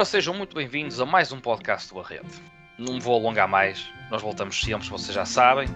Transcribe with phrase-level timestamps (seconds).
[0.00, 2.40] Ora, sejam muito bem-vindos a mais um podcast do Barreto.
[2.78, 5.68] Não me vou alongar mais, nós voltamos sempre, vocês já sabem.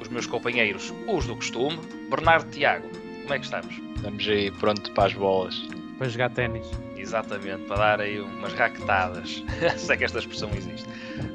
[0.00, 1.80] Os meus companheiros, os do costume.
[2.08, 2.88] Bernardo Tiago,
[3.22, 3.76] como é que estamos?
[3.96, 5.56] Estamos aí pronto para as bolas.
[5.98, 6.64] Para jogar ténis.
[6.96, 9.42] Exatamente, para dar aí umas raquetadas.
[9.76, 10.88] Se é que esta expressão existe.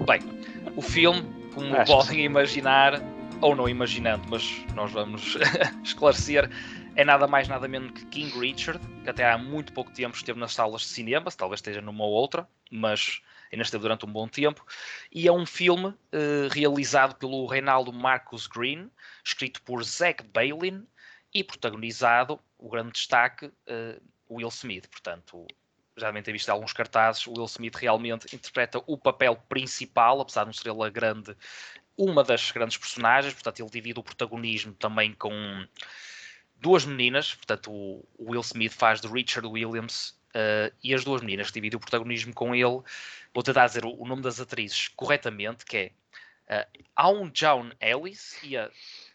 [0.05, 0.21] Bem,
[0.73, 3.01] o filme, como Acho podem imaginar,
[3.41, 5.37] ou não imaginando, mas nós vamos
[5.83, 6.49] esclarecer,
[6.97, 10.39] é nada mais nada menos que King Richard, que até há muito pouco tempo esteve
[10.39, 13.21] nas salas de cinema, talvez esteja numa ou outra, mas
[13.51, 14.65] ainda esteve durante um bom tempo.
[15.11, 18.89] E é um filme eh, realizado pelo Reinaldo Marcus Green,
[19.23, 20.87] escrito por Zack Bailin
[21.31, 24.87] e protagonizado, o grande destaque, eh, Will Smith.
[24.89, 25.45] Portanto,
[25.95, 30.47] já devem ter visto alguns cartazes, Will Smith realmente interpreta o papel principal, apesar de
[30.47, 31.37] não ser ele a grande,
[31.95, 35.63] uma das grandes personagens, portanto ele divide o protagonismo também com
[36.59, 41.47] duas meninas, portanto o Will Smith faz de Richard Williams eh, e as duas meninas
[41.47, 42.81] que dividem o protagonismo com ele,
[43.33, 45.91] vou tentar dizer o, nome das atrizes corretamente, que é
[46.47, 48.69] eh, Aun John Ellis e a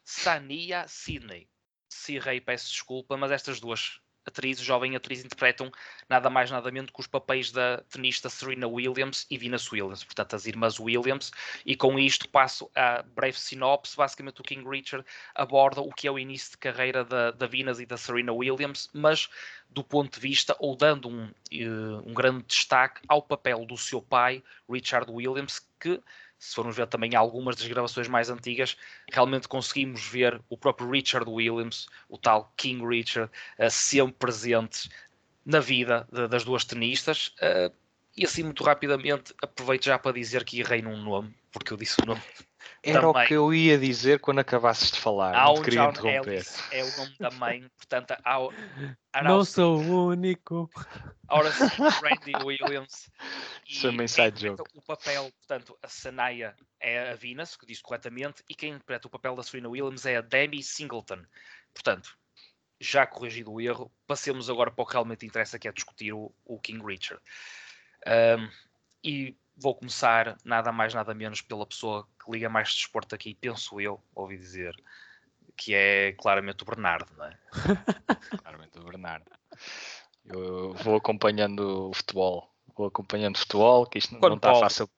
[0.04, 1.48] Sania Sidney.
[1.88, 5.70] Se errei, peço desculpa, mas estas duas atrizes, jovem atriz, interpretam
[6.08, 10.34] nada mais nada menos que os papéis da tenista Serena Williams e Venus Williams, portanto
[10.34, 11.30] as irmãs Williams,
[11.64, 16.10] e com isto passo a breve sinopse, basicamente o King Richard aborda o que é
[16.10, 19.28] o início de carreira da, da Venus e da Serena Williams, mas
[19.72, 21.66] do ponto de vista, ou dando um, eh,
[22.04, 26.00] um grande destaque ao papel do seu pai, Richard Williams, que
[26.42, 28.76] se formos ver também algumas das gravações mais antigas,
[29.12, 34.90] realmente conseguimos ver o próprio Richard Williams, o tal King Richard, eh, sempre presente
[35.46, 37.32] na vida das duas tenistas.
[37.40, 37.70] eh,
[38.16, 42.02] e assim, muito rapidamente, aproveito já para dizer que errei num nome, porque eu disse
[42.02, 42.20] o nome.
[42.84, 43.22] Era Também.
[43.24, 45.36] o que eu ia dizer quando acabasses de falar.
[45.36, 46.32] Há não te um queria John interromper.
[46.32, 50.68] Ellis, é o nome da mãe, portanto, há, Não sou o único.
[51.28, 51.66] Ora sim,
[52.02, 53.08] Randy Williams.
[53.64, 54.64] Isso é uma inside joke.
[54.74, 59.10] O papel, portanto, a Sanaya é a Venus, que diz corretamente, e quem interpreta o
[59.10, 61.22] papel da Serena Williams é a Demi Singleton.
[61.72, 62.18] Portanto,
[62.80, 66.34] já corrigido o erro, passemos agora para o que realmente interessa, que é discutir o,
[66.44, 67.22] o King Richard.
[68.04, 68.50] Ahm,
[69.04, 73.34] e vou começar nada mais, nada menos pela pessoa que liga mais de desporto aqui,
[73.34, 74.74] penso eu, ouvi dizer,
[75.56, 77.38] que é claramente o Bernardo, não é?
[78.42, 79.30] Claramente, o Bernardo.
[80.24, 82.48] Eu vou acompanhando o futebol.
[82.76, 84.88] Vou acompanhando o futebol, que isto não- Quando não está fácil.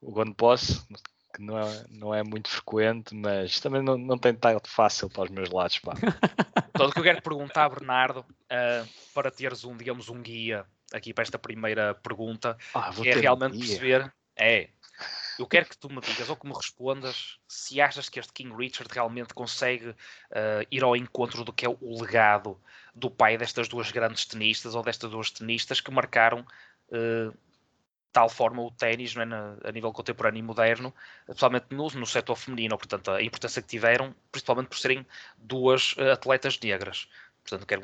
[0.00, 0.86] O quando posso,
[1.34, 5.24] que não é, não é muito frequente, mas também não, não tem estado fácil para
[5.24, 5.78] os meus lados.
[5.78, 5.94] Pá.
[6.78, 11.12] Então, o que eu quero perguntar, Bernardo, ah, para teres um, digamos, um guia aqui
[11.12, 13.66] para esta primeira pergunta, Ah, é um realmente dia.
[13.66, 14.70] perceber, é,
[15.38, 18.54] eu quero que tu me digas ou que me respondas se achas que este King
[18.56, 19.94] Richard realmente consegue
[20.32, 22.60] ah, ir ao encontro do que é o legado
[22.94, 26.44] do pai destas duas grandes tenistas ou destas duas tenistas que marcaram
[26.90, 27.32] de
[28.12, 30.94] tal forma o ténis é, a nível contemporâneo e moderno,
[31.26, 35.06] principalmente no, no setor feminino, portanto a importância que tiveram, principalmente por serem
[35.36, 37.08] duas ah, atletas negras.
[37.42, 37.82] Portanto, quero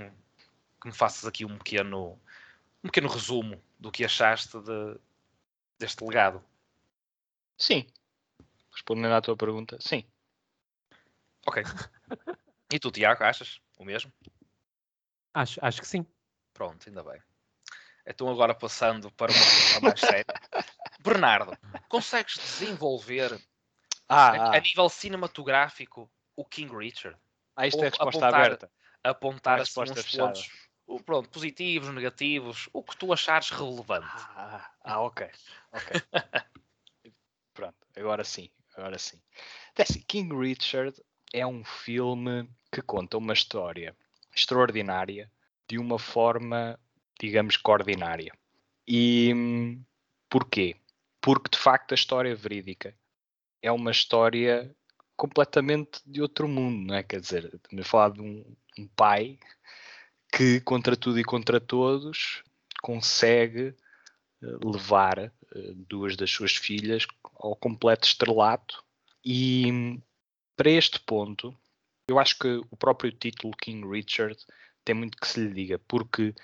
[0.81, 2.19] que me faças aqui um pequeno,
[2.83, 4.99] um pequeno resumo do que achaste de-
[5.79, 6.43] deste legado.
[7.57, 7.87] Sim.
[8.73, 10.05] Respondendo à tua pergunta, sim.
[11.47, 11.63] Ok.
[12.73, 14.13] E tu, Tiago, achas o mesmo?
[15.33, 16.07] Acho, acho que sim.
[16.53, 17.21] Pronto, ainda bem.
[18.07, 20.25] Então agora passando para uma pergunta mais séria.
[21.01, 21.57] Bernardo,
[21.89, 23.41] consegues desenvolver
[24.09, 27.19] Ah, a, ah, a nível cinematográfico o King Richard?
[27.57, 28.73] ah, isto ou é resposta apontar- aberta.
[29.03, 30.29] Apontar Uma assim resposta uns fechada.
[30.29, 30.51] pontos
[30.87, 34.07] o- pronto, positivos, negativos, o que tu achares relevante.
[34.07, 35.31] Ah, ah, ok.
[35.73, 36.03] ok.
[37.97, 39.21] Agora sim, agora sim.
[39.77, 41.01] É assim, King Richard
[41.33, 43.97] é um filme que conta uma história
[44.35, 45.31] extraordinária
[45.69, 46.79] de uma forma,
[47.21, 48.33] digamos, que ordinária.
[48.87, 49.83] E hum,
[50.29, 50.77] porquê?
[51.21, 52.95] Porque de facto a história verídica
[53.63, 54.75] é uma história
[55.17, 57.03] completamente de outro mundo, não é?
[57.03, 58.45] Quer dizer, estamos a falar de um,
[58.79, 59.39] um pai
[60.33, 62.43] que, contra tudo e contra todos,
[62.83, 63.75] consegue
[64.43, 65.33] eh, levar
[65.89, 67.07] duas das suas filhas
[67.37, 68.83] ao completo estrelato.
[69.25, 70.01] E
[70.57, 71.57] para este ponto,
[72.09, 74.37] eu acho que o próprio título King Richard
[74.85, 76.35] tem muito que se lhe diga, porque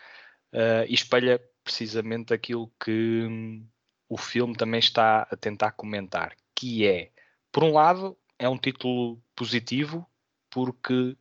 [0.52, 2.90] eh, espelha precisamente aquilo que
[3.28, 3.66] hum,
[4.08, 7.10] o filme também está a tentar comentar, que é,
[7.52, 10.08] por um lado, é um título positivo,
[10.50, 11.16] porque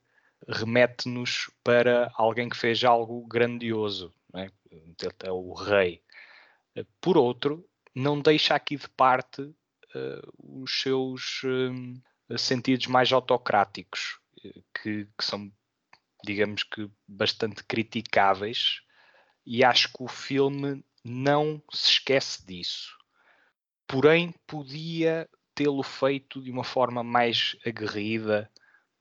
[0.47, 4.49] remete-nos para alguém que fez algo grandioso, é?
[5.31, 6.01] o rei.
[6.75, 9.53] Eh, Por outro, não deixa aqui de parte
[9.95, 11.41] eh, os seus
[12.29, 15.51] eh, sentidos mais autocráticos, eh, que, que são,
[16.23, 18.81] digamos que, bastante criticáveis,
[19.45, 22.95] e acho que o filme não se esquece disso.
[23.87, 28.51] Porém, podia tê-lo feito de uma forma mais aguerrida,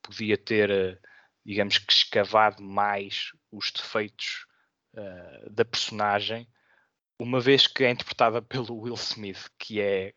[0.03, 0.99] podia ter,
[1.45, 4.47] digamos que, escavado mais os defeitos
[4.95, 6.49] uh, da personagem,
[7.19, 10.15] uma vez que é interpretada pelo Will Smith, que é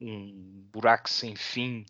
[0.00, 1.84] um buraco sem fim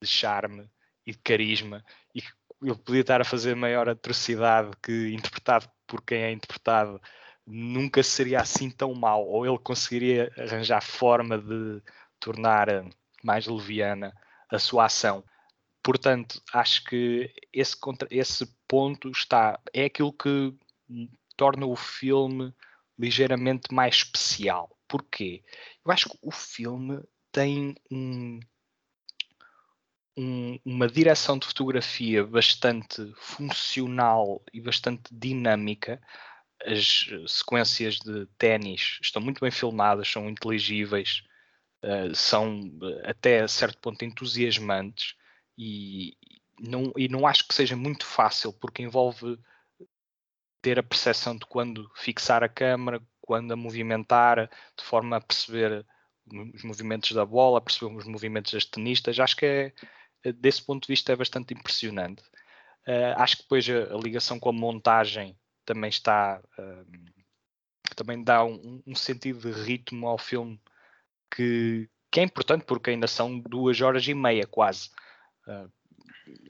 [0.00, 0.68] de charme
[1.06, 1.84] e de carisma,
[2.14, 2.22] e
[2.62, 7.00] ele podia estar a fazer maior atrocidade que interpretado por quem é interpretado
[7.46, 11.82] nunca seria assim tão mau, ou ele conseguiria arranjar forma de
[12.20, 12.84] tornar eh,
[13.22, 14.12] mais leviana
[14.50, 15.24] a sua ação.
[15.82, 17.76] Portanto, acho que esse,
[18.10, 20.54] esse ponto está é aquilo que
[21.36, 22.52] torna o filme
[22.98, 24.76] ligeiramente mais especial.
[24.88, 25.42] Porquê?
[25.84, 27.00] Eu acho que o filme
[27.30, 28.40] tem um,
[30.16, 36.00] um, uma direção de fotografia bastante funcional e bastante dinâmica.
[36.64, 41.22] As sequências de ténis estão muito bem filmadas, são inteligíveis,
[41.84, 45.14] uh, são eh, até a certo ponto entusiasmantes
[45.56, 46.16] e
[46.58, 49.38] não, e não acho que seja muito fácil porque envolve
[50.60, 55.84] ter a percepção de quando fixar a câmera, quando a movimentar, de forma a perceber
[56.54, 59.18] os movimentos da bola, perceber os movimentos das tenistas.
[59.18, 59.72] Acho que
[60.24, 62.22] é, desse ponto de vista é bastante impressionante.
[62.86, 66.86] Uh, acho que depois a, a, ligação com a montagem também está uh,
[67.94, 70.58] também dá um, um, sentido de ritmo ao filme
[71.34, 74.88] que, que, é importante porque ainda são duas horas e meia quase
[75.46, 75.70] uh,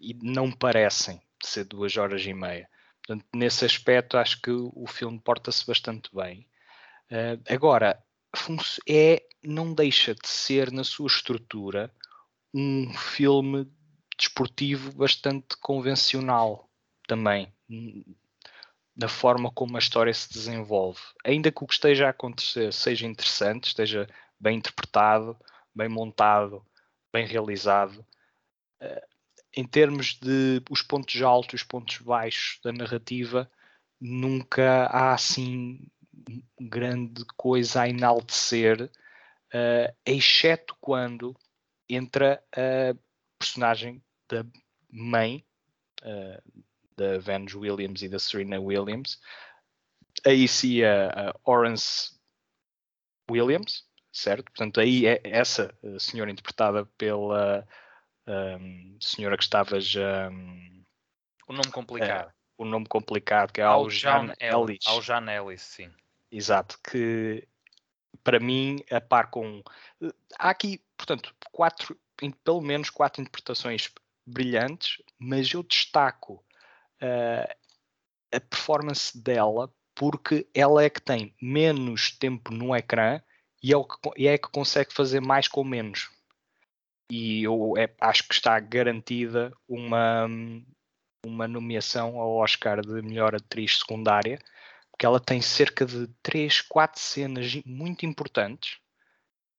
[0.01, 2.69] e não parecem ser duas horas e meia.
[3.09, 6.47] Portanto, nesse aspecto acho que o filme porta-se bastante bem.
[7.49, 8.05] agora,
[8.87, 11.91] é, não deixa de ser na sua estrutura
[12.53, 13.67] um filme
[14.19, 16.69] desportivo bastante convencional
[17.07, 17.51] também,
[18.95, 21.01] na forma como a história se desenvolve.
[21.25, 24.07] Ainda que o que esteja a acontecer seja interessante, esteja
[24.39, 25.35] bem interpretado,
[25.75, 26.63] bem montado,
[27.11, 28.05] bem realizado,
[28.81, 29.09] eh,
[29.59, 33.51] em termos de os pontos altos e os pontos baixos da narrativa,
[34.01, 35.91] nunca há assim
[36.61, 41.37] grande coisa a enaltecer, uh, exceto quando
[41.89, 42.97] entra a
[43.37, 44.47] personagem da
[44.89, 45.45] mãe
[46.03, 46.63] uh,
[46.97, 49.21] da Vange Williams e da Serena Williams.
[50.25, 52.13] Aí sim a, a Orange
[53.29, 54.53] Williams, certo?
[54.53, 57.67] Portanto, aí é essa senhora interpretada pela
[58.29, 60.29] um, senhora que estava já.
[60.31, 60.85] Um,
[61.49, 62.33] o nome complicado.
[62.59, 64.87] o nome complicado, que é Aljan Ellis.
[64.87, 65.91] Aljan Ellis, sim.
[66.31, 67.49] Exato, que
[68.23, 69.63] para mim, a par com.
[70.39, 71.99] Há aqui, portanto, quatro,
[72.45, 73.91] pelo menos quatro interpretações
[74.27, 76.45] brilhantes, mas eu destaco
[77.03, 77.55] uh,
[78.33, 83.21] a performance dela porque ela é que tem menos tempo no ecrã
[83.63, 86.11] e é, o que, e é que consegue fazer mais com menos.
[87.11, 90.27] E eu é, acho que está garantida uma,
[91.25, 94.39] uma nomeação ao Oscar de melhor atriz secundária
[94.99, 98.79] porque ela tem cerca de 3, 4 cenas muito importantes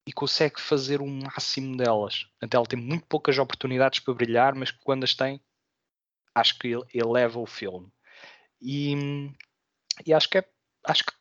[0.06, 2.28] e consegue fazer o máximo delas.
[2.44, 5.42] Então ela tem muito poucas oportunidades para brilhar, mas quando as tem,
[6.36, 7.90] acho que eleva o filme.
[8.62, 9.32] E,
[10.06, 10.50] e acho que é,
[10.86, 11.14] acho que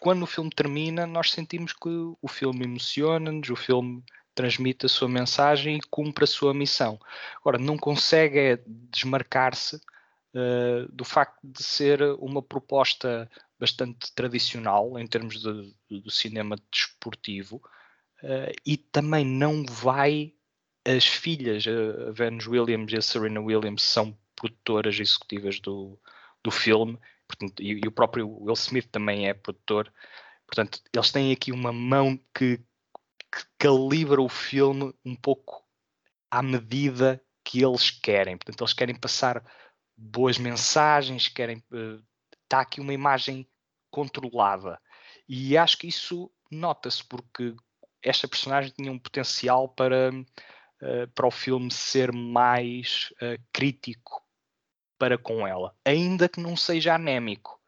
[0.00, 4.02] quando o filme termina, nós sentimos que o filme emociona-nos, o filme
[4.38, 6.96] transmite a sua mensagem e cumpre a sua missão.
[7.40, 13.28] Agora, não consegue é desmarcar-se uh, do facto de ser uma proposta
[13.58, 17.56] bastante tradicional em termos de, do cinema desportivo
[18.22, 20.32] uh, e também não vai
[20.84, 25.98] as filhas, a Vange Williams e a Serena Williams são produtoras executivas do,
[26.44, 29.92] do filme portanto, e, e, o próprio Will Smith também é produtor
[30.46, 32.60] portanto eles têm aqui uma mão que,
[33.32, 35.64] que calibra o filme um pouco
[36.30, 39.44] à medida que eles querem portanto eles querem passar
[39.96, 41.62] boas mensagens querem
[42.48, 43.46] está aqui uma imagem
[43.90, 44.80] controlada.
[45.28, 47.54] E acho que isso nota-se porque
[48.02, 54.22] esta personagem tinha um potencial para, uh, para o filme ser mais uh, crítico
[54.98, 57.60] para com ela, ainda que não seja anémico.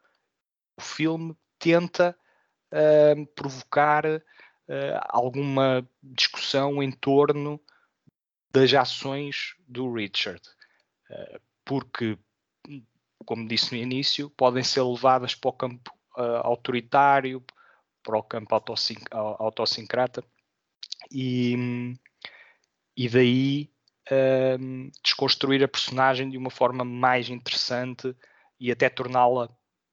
[0.77, 2.17] O filme tenta
[4.67, 7.59] uh, alguma discussão em torno
[8.51, 10.41] das ações do Richard,
[11.63, 12.17] porque
[13.25, 17.43] como disse no início, podem ser levadas para o campo uh, autoritário,
[18.03, 18.55] para o campo
[19.39, 20.23] autossincrata,
[21.11, 21.95] e,
[22.95, 23.71] e daí
[24.07, 28.15] uh, desconstruir a personagem de uma forma mais interessante
[28.59, 29.49] e até torná-la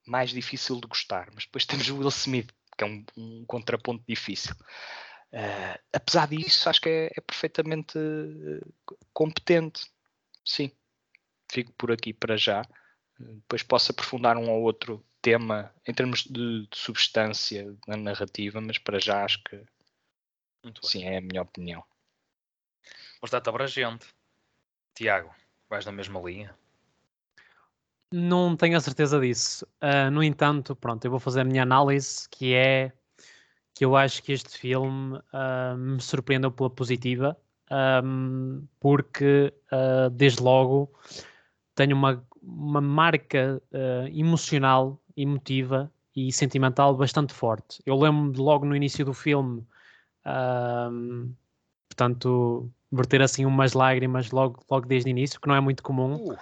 [0.07, 1.29] mais difícil de gostar.
[1.33, 4.55] Mas depois temos o Will Smith, que é um, um contraponto difícil.
[5.33, 9.85] Uh, apesar disso, acho que é, é perfeitamente uh, competente.
[10.45, 10.71] Sim,
[11.51, 12.63] fico por aqui para já.
[13.19, 18.77] Depois posso aprofundar um ou outro tema em termos de, de substância na narrativa, mas
[18.77, 19.61] para já acho que
[20.81, 21.83] sim, é a minha opinião.
[23.21, 24.07] Bastante abrangente.
[24.95, 25.35] Tiago,
[25.69, 26.57] vais na mesma linha?
[28.11, 29.65] Não tenho a certeza disso.
[29.81, 32.91] Uh, no entanto, pronto, eu vou fazer a minha análise, que é
[33.75, 37.37] que eu acho que este filme uh, me surpreendeu pela positiva,
[38.03, 40.91] um, porque uh, desde logo
[41.75, 43.61] tenho uma, uma marca
[44.11, 47.81] emocional, emotiva e sentimental bastante forte.
[47.85, 49.65] Eu lembro de logo no início do filme,
[51.87, 56.35] portanto, verter assim umas lágrimas logo, logo desde o início, que não é muito comum.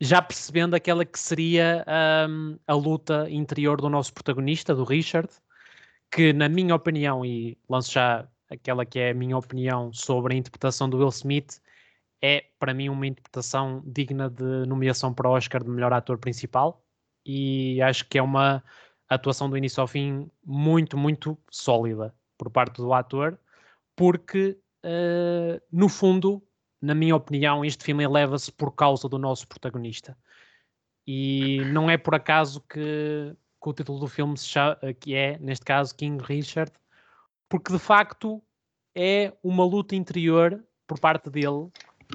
[0.00, 1.84] Já percebendo aquela que seria
[2.28, 5.28] um, a luta interior do nosso protagonista, do Richard,
[6.10, 10.36] que na minha opinião, e lanço já aquela que é a minha opinião sobre a
[10.36, 11.60] interpretação do Will Smith,
[12.22, 16.82] é para mim uma interpretação digna de nomeação para Oscar de melhor ator principal.
[17.26, 18.62] E acho que é uma
[19.08, 23.38] atuação do início ao fim muito, muito sólida por parte do ator,
[23.96, 26.42] porque uh, no fundo,
[26.84, 30.16] na minha opinião, este filme eleva-se por causa do nosso protagonista.
[31.06, 35.64] E não é por acaso que, que o título do filme chama, que é, neste
[35.64, 36.72] caso, King Richard,
[37.48, 38.42] porque de facto
[38.94, 41.70] é uma luta interior por parte dele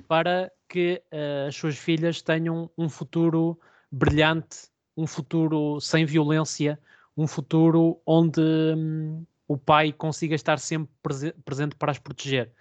[0.07, 3.59] para que uh, as suas filhas tenham um futuro
[3.91, 6.79] brilhante, um futuro sem violência,
[7.17, 12.53] um futuro onde hum, o pai consiga estar sempre prese presente para as proteger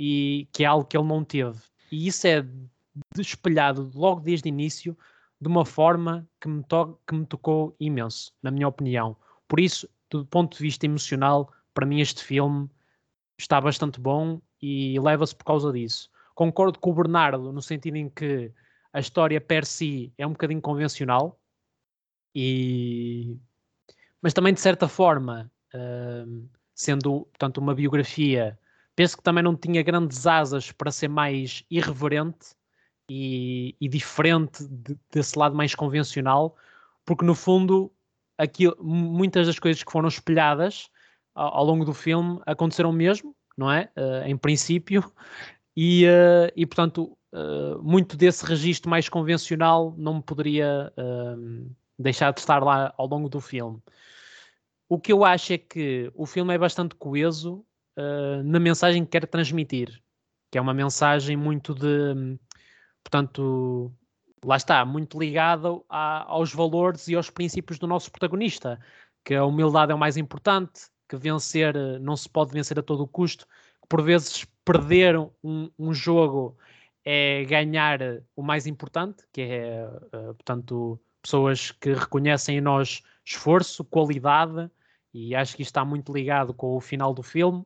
[0.00, 1.58] e que é algo que ele não teve.
[1.90, 2.46] E isso é
[3.18, 4.96] espelhado logo desde o início
[5.40, 6.62] de uma forma que me,
[7.04, 9.16] que me tocou imenso, na minha opinião.
[9.48, 12.70] Por isso, do ponto de vista emocional, para mim este filme
[13.36, 16.08] está bastante bom e leva-se por causa disso.
[16.32, 18.52] Concordo com o Bernardo no sentido em que
[18.92, 21.40] a história per si é um bocadinho convencional
[22.32, 23.36] e
[24.22, 28.58] mas também de certa forma uh, sendo portanto uma biografia
[28.98, 32.48] Penso que também não tinha grandes asas para ser mais irreverente
[33.08, 36.56] e, e diferente de, desse lado mais convencional,
[37.04, 37.92] porque no fundo
[38.36, 40.90] aquilo, muitas das coisas que foram espelhadas
[41.32, 43.88] ao, ao longo do filme aconteceram mesmo, não é?
[43.96, 45.04] Uh, em princípio,
[45.76, 50.92] e, uh, e portanto, uh, muito desse registro mais convencional não me poderia
[51.96, 53.80] deixar de estar lá ao longo do filme.
[54.88, 57.64] O que eu acho é que o filme é bastante coeso
[57.98, 60.00] uh, na mensagem que quer transmitir,
[60.50, 62.38] que é uma mensagem muito de,
[63.02, 63.92] portanto,
[64.44, 68.80] lá está, muito ligada aos valores e aos princípios do nosso protagonista,
[69.24, 73.02] que a humildade é o mais importante, que vencer não se pode vencer a todo
[73.02, 73.46] o custo,
[73.82, 76.56] que por vezes perder um, um jogo
[77.04, 78.00] é ganhar
[78.36, 84.70] o mais importante, que é, uh, portanto, pessoas que reconhecem em nós esforço, qualidade,
[85.12, 87.64] e acho que isto está muito ligado com o final do filme.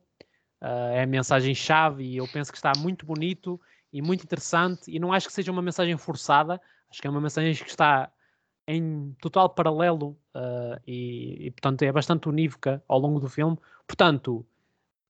[0.63, 3.59] Uh, é a mensagem-chave e eu penso que está muito bonito
[3.91, 7.19] e muito interessante e não acho que seja uma mensagem forçada, acho que é uma
[7.19, 8.09] mensagem que está
[8.65, 13.57] em total paralelo uh, e, e, portanto é bastante unívoca ao longo do filme.
[13.85, 14.45] Portanto,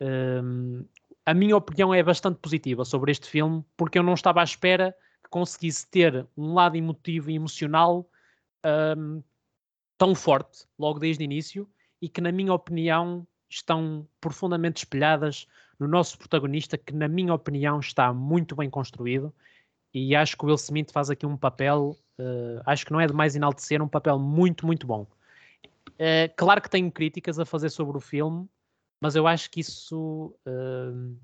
[0.02, 0.84] um,
[1.24, 4.96] a minha opinião é bastante positiva sobre este filme porque eu não estava à espera
[5.24, 8.10] que conseguisse ter um lado emotivo e emocional
[8.98, 9.22] um,
[10.00, 11.70] tão forte logo desde o início
[12.02, 15.48] e que na minha opinião estão profundamente espelhadas
[15.80, 19.34] no nosso protagonista, que, na minha opinião, está muito bem construído.
[19.94, 23.08] E acho que o Will Smith faz aqui um papel, uh, acho que não é
[23.08, 25.06] demais enaltecer, um papel muito, muito bom.
[25.90, 28.48] Uh, claro que tenho críticas a fazer sobre o filme,
[29.00, 31.18] mas eu acho que isso uh,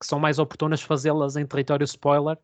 [0.00, 2.36] que são mais oportunas fazê-las em território spoiler.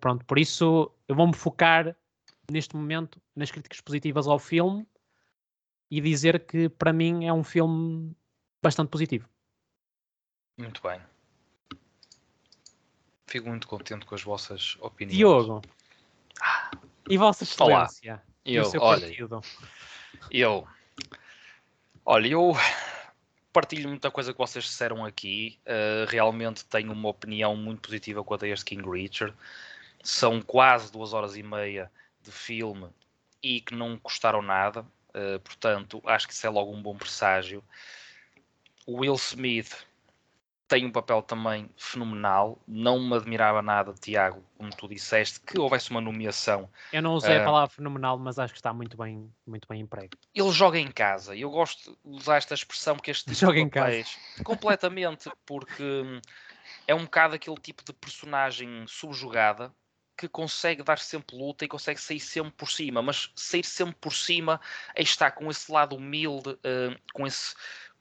[0.00, 1.96] pronto, por isso eu vou-me focar
[2.50, 4.86] neste momento nas críticas positivas ao filme
[5.96, 8.16] e dizer que para mim é um filme
[8.60, 9.28] bastante positivo.
[10.58, 11.00] Muito bem.
[13.28, 15.16] Fico muito contente com as vossas opiniões.
[15.16, 15.62] Diogo.
[16.40, 16.70] Ah,
[17.08, 18.22] e Vossa Excelência?
[18.44, 19.40] Eu, olha, partido?
[20.30, 20.66] eu,
[22.04, 22.52] olha, eu
[23.52, 25.58] partilho muita coisa que vocês disseram aqui.
[25.64, 29.34] Uh, realmente tenho uma opinião muito positiva quanto a este King Richard.
[30.02, 32.88] São quase duas horas e meia de filme
[33.42, 34.84] e que não custaram nada.
[35.14, 37.62] Uh, portanto, acho que isso é logo um bom presságio.
[38.86, 39.86] O Will Smith
[40.66, 42.58] tem um papel também fenomenal.
[42.66, 46.68] Não me admirava nada, Tiago, como tu disseste, que houvesse uma nomeação.
[46.92, 49.82] Eu não usei uh, a palavra fenomenal, mas acho que está muito bem, muito bem
[49.82, 50.16] emprego.
[50.34, 51.36] Ele joga em casa.
[51.36, 54.04] Eu gosto de usar esta expressão que este tipo joga em casa.
[54.42, 56.20] completamente, porque
[56.86, 59.72] é um bocado aquele tipo de personagem subjugada
[60.16, 64.12] que consegue dar sempre luta e consegue sair sempre por cima, mas sair sempre por
[64.12, 64.60] cima
[64.96, 67.54] aí está com esse lado humilde, uh, com esse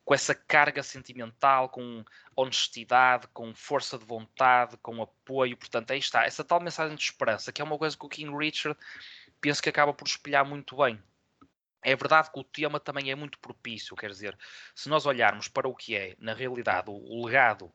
[0.05, 2.03] com essa carga sentimental, com
[2.35, 5.55] honestidade, com força de vontade, com apoio.
[5.55, 8.35] Portanto, aí está, essa tal mensagem de esperança, que é uma coisa que o King
[8.37, 8.77] Richard
[9.39, 11.01] penso que acaba por espelhar muito bem.
[11.81, 14.37] É verdade que o tema também é muito propício, quer dizer,
[14.73, 17.73] se nós olharmos para o que é, na realidade, o, o legado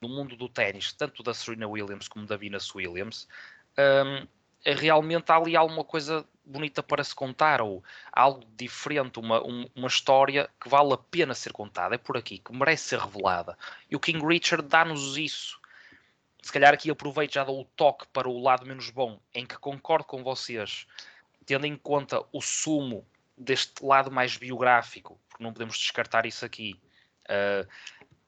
[0.00, 3.28] no mundo do ténis, tanto da Serena Williams como da Venus Williams,
[3.78, 4.26] um,
[4.64, 9.88] realmente há ali alguma coisa bonita para se contar ou algo diferente, uma, um, uma
[9.88, 11.94] história que vale a pena ser contada.
[11.94, 13.56] É por aqui, que merece ser revelada.
[13.90, 15.58] E o King Richard dá-nos isso.
[16.42, 19.56] Se calhar aqui aproveito já dou o toque para o lado menos bom, em que
[19.56, 20.86] concordo com vocês,
[21.46, 26.78] tendo em conta o sumo deste lado mais biográfico, porque não podemos descartar isso aqui.
[27.24, 27.66] Uh,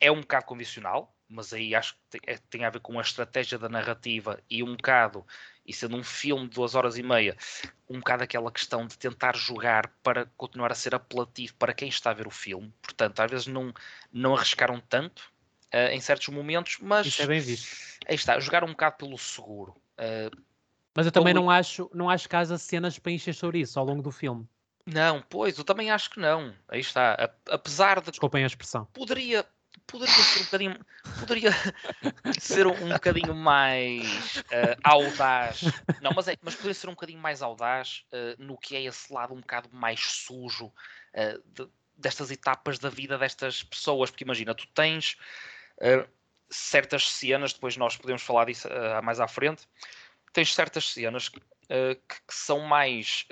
[0.00, 3.02] é um bocado condicional, mas aí acho que tem, é, tem, a ver com a
[3.02, 5.26] estratégia da narrativa e um bocado
[5.66, 7.36] e sendo um filme de duas horas e meia,
[7.88, 12.10] um bocado aquela questão de tentar jogar para continuar a ser apelativo para quem está
[12.10, 12.72] a ver o filme.
[12.80, 13.74] Portanto, às vezes não,
[14.12, 15.22] não arriscaram tanto
[15.74, 17.76] uh, em certos momentos, mas Isso é bem visto.
[18.06, 19.72] aí está, jogar um bocado pelo seguro.
[19.98, 20.44] Uh,
[20.96, 23.84] mas eu também não acho, não acho que haja cenas para encher sobre isso ao
[23.84, 24.48] longo do filme.
[24.86, 26.54] Não, pois, eu também acho que não.
[26.68, 27.30] Aí está.
[27.50, 28.10] Apesar de.
[28.10, 28.86] Desculpem a expressão.
[28.94, 29.44] Poderia,
[29.86, 30.86] poderia ser um bocadinho,
[31.20, 31.50] poderia
[32.40, 35.62] ser um, bocadinho mais uh, audaz.
[36.00, 39.12] Não, mas, é, mas poderia ser um bocadinho mais audaz uh, no que é esse
[39.12, 44.10] lado um bocado mais sujo uh, de, destas etapas da vida destas pessoas.
[44.10, 45.16] Porque imagina, tu tens
[46.48, 48.66] certas cenas, depois nós podemos falar disso
[49.02, 49.68] mais à frente,
[50.32, 53.26] tens certas cenas que, que, são mais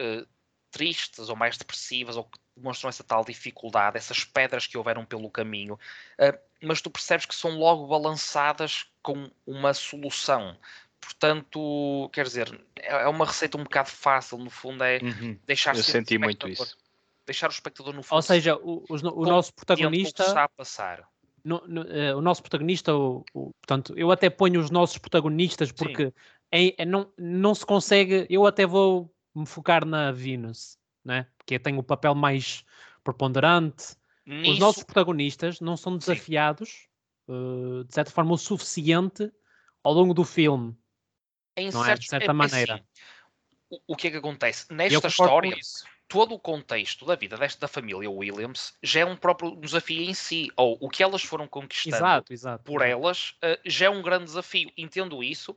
[0.74, 5.30] tristes ou mais depressivas ou que demonstram essa tal dificuldade, essas pedras que houveram pelo
[5.30, 10.56] caminho, uh, mas tu percebes que são logo balançadas com uma solução.
[11.00, 15.38] Portanto, quer dizer, é, é uma receita um bocado fácil, no fundo, é uhum.
[15.46, 16.76] deixar Eu senti muito isso.
[17.24, 18.16] Deixar o espectador no fundo.
[18.16, 20.24] Ou seja, o, o, o nosso protagonista.
[20.24, 21.08] está a passar.
[21.44, 25.70] No, no, uh, o nosso protagonista, o, o, portanto, eu até ponho os nossos protagonistas
[25.70, 26.12] porque
[26.50, 28.26] é, é, não, não se consegue.
[28.28, 31.26] Eu até vou me focar na Venus, né?
[31.44, 32.64] que tem o papel mais
[33.02, 33.96] preponderante.
[34.24, 34.52] Nisso...
[34.52, 36.88] Os nossos protagonistas não são desafiados,
[37.28, 39.30] uh, de certa forma, o suficiente
[39.82, 40.76] ao longo do filme.
[41.56, 41.94] Em não é?
[41.94, 42.74] De certa é, maneira.
[42.74, 42.84] Assim,
[43.70, 44.72] o, o, que é que acontece?
[44.72, 45.54] Nesta história,
[46.08, 50.14] todo o contexto da vida desta da família Williams já é um próprio desafio em
[50.14, 50.50] si.
[50.56, 52.64] Ou o que elas foram conquistando exato, exato.
[52.64, 54.70] por elas uh, já é um grande desafio.
[54.76, 55.56] Entendo isso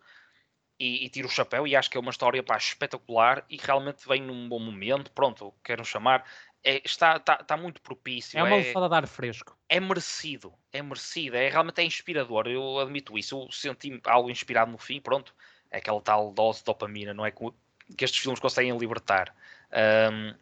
[0.79, 4.07] e, e, tiro o chapéu e acho que é uma história pá, espetacular e realmente
[4.07, 5.11] vem num bom momento.
[5.11, 6.23] Pronto, quero chamar.
[6.63, 8.37] É, está, está, está muito propício.
[8.37, 9.57] É uma almofada de ar fresco.
[9.67, 12.47] É merecido, é merecido, é realmente é inspirador.
[12.47, 13.43] Eu admito isso.
[13.43, 15.01] Eu senti algo inspirado no fim.
[15.01, 15.33] Pronto,
[15.71, 17.31] é aquela tal dose de dopamina, não é?
[17.31, 19.33] Que estes filmes conseguem libertar.
[19.71, 20.35] Um,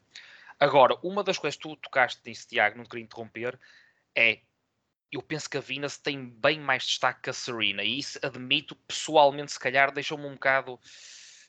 [0.59, 3.59] agora, uma das coisas que tu tocaste nisso, Tiago, não queria interromper,
[4.13, 4.39] é
[5.11, 8.75] eu penso que a Venus tem bem mais destaque que a Serena, e isso admito
[8.75, 10.79] pessoalmente, se calhar, deixou-me um bocado.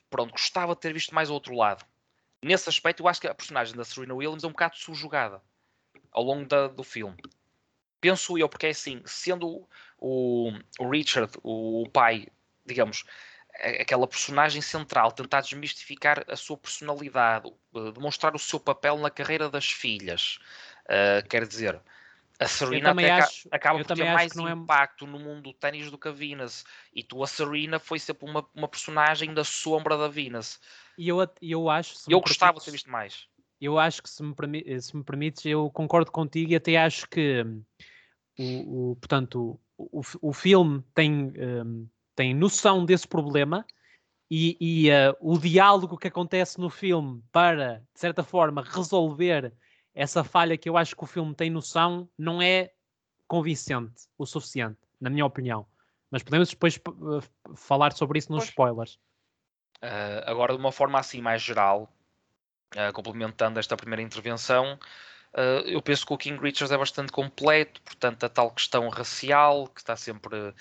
[0.08, 1.84] Pronto, gostava de ter visto mais outro lado.
[2.42, 5.42] Nesse aspecto, eu acho que a personagem da Serena Williams é um bocado subjugada
[6.12, 7.16] ao longo da, do filme.
[8.00, 9.66] Penso eu, porque é assim, sendo
[9.98, 12.28] o, o Richard, o, pai,
[12.64, 13.04] digamos,
[13.80, 19.48] aquela personagem central, tentar desmistificar a sua personalidade, eh, demonstrar o seu papel na carreira
[19.48, 20.38] das filhas.
[20.84, 21.80] Uh, quer dizer,
[22.38, 25.08] a Serena até acho, acaba por ter mais é impacto é...
[25.08, 26.64] no mundo do ténis do que a Venus.
[26.94, 30.60] E tu, a Serena, foi sempre uma, uma personagem da sombra da Venus.
[30.98, 31.94] E eu, eu acho.
[32.08, 33.26] eu gostava permites, de ter visto mais.
[33.60, 37.42] Eu acho que, se me, se me permites, eu concordo contigo e até acho que
[38.38, 43.64] o, o portanto, o, o filme tem, um, tem noção desse problema
[44.30, 49.52] e, e uh, o diálogo que acontece no filme para, de certa forma, resolver
[49.96, 52.70] essa falha que eu acho que o filme tem noção não é
[53.26, 55.66] convincente o suficiente, na minha opinião.
[56.10, 58.50] Mas podemos depois uh, falar sobre isso nos pois.
[58.50, 58.94] spoilers.
[59.82, 61.90] Uh, agora, de uma forma assim mais geral,
[62.74, 64.78] uh, complementando esta primeira intervenção,
[65.66, 69.80] eu penso que o King Richards é bastante completo, portanto, a tal questão racial que
[69.80, 70.54] está sempre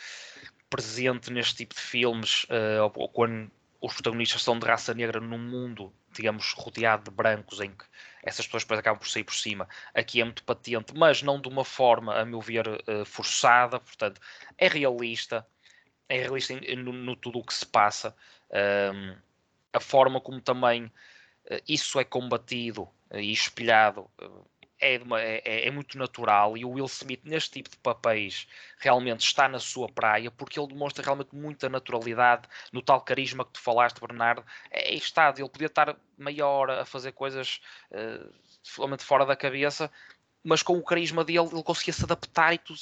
[0.69, 2.45] presente neste tipo de filmes,
[2.93, 7.71] ou quando os protagonistas são de raça negra num mundo, digamos, rodeado de brancos, em
[7.71, 7.85] que
[8.23, 9.67] essas pessoas depois acabam por sair por cima.
[9.93, 13.79] Aqui é muito patente, mas não de uma forma, a meu ver, uh, forçada.
[13.79, 14.19] Portanto,
[14.57, 15.45] é realista,
[16.09, 18.15] é realista no, no tudo o que se passa.
[18.51, 19.15] Um,
[19.73, 24.09] a forma como também uh, isso é combatido uh, e espelhado
[24.79, 29.21] é, é, é, é, muito natural e o Will Smith neste tipo de papéis realmente
[29.21, 33.61] está na sua praia porque ele demonstra realmente muita naturalidade no tal carisma que tu
[33.61, 34.43] falaste, Bernardo.
[34.69, 37.61] É, é está, ele podia estar meia hora a fazer coisas
[37.91, 39.89] uh, fora da cabeça,
[40.43, 42.73] mas com o carisma dele ele conseguia se adaptar e tu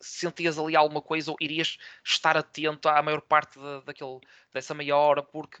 [0.00, 4.20] sentias ali alguma coisa ou irias estar atento à maior parte de, daquele,
[4.52, 5.58] dessa meia hora porque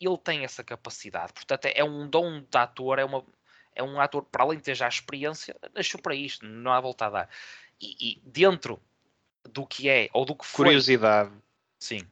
[0.00, 1.32] ele tem essa capacidade.
[1.32, 3.24] Portanto, é, é um dom de ator, é uma
[3.74, 6.80] é um ator, para além de ter já a experiência, nasceu para isto, não há
[6.80, 7.30] volta a dar.
[7.80, 8.80] E, e, dentro
[9.50, 10.66] do que é, ou do que foi.
[10.66, 11.32] Curiosidade.
[11.78, 12.06] Sim.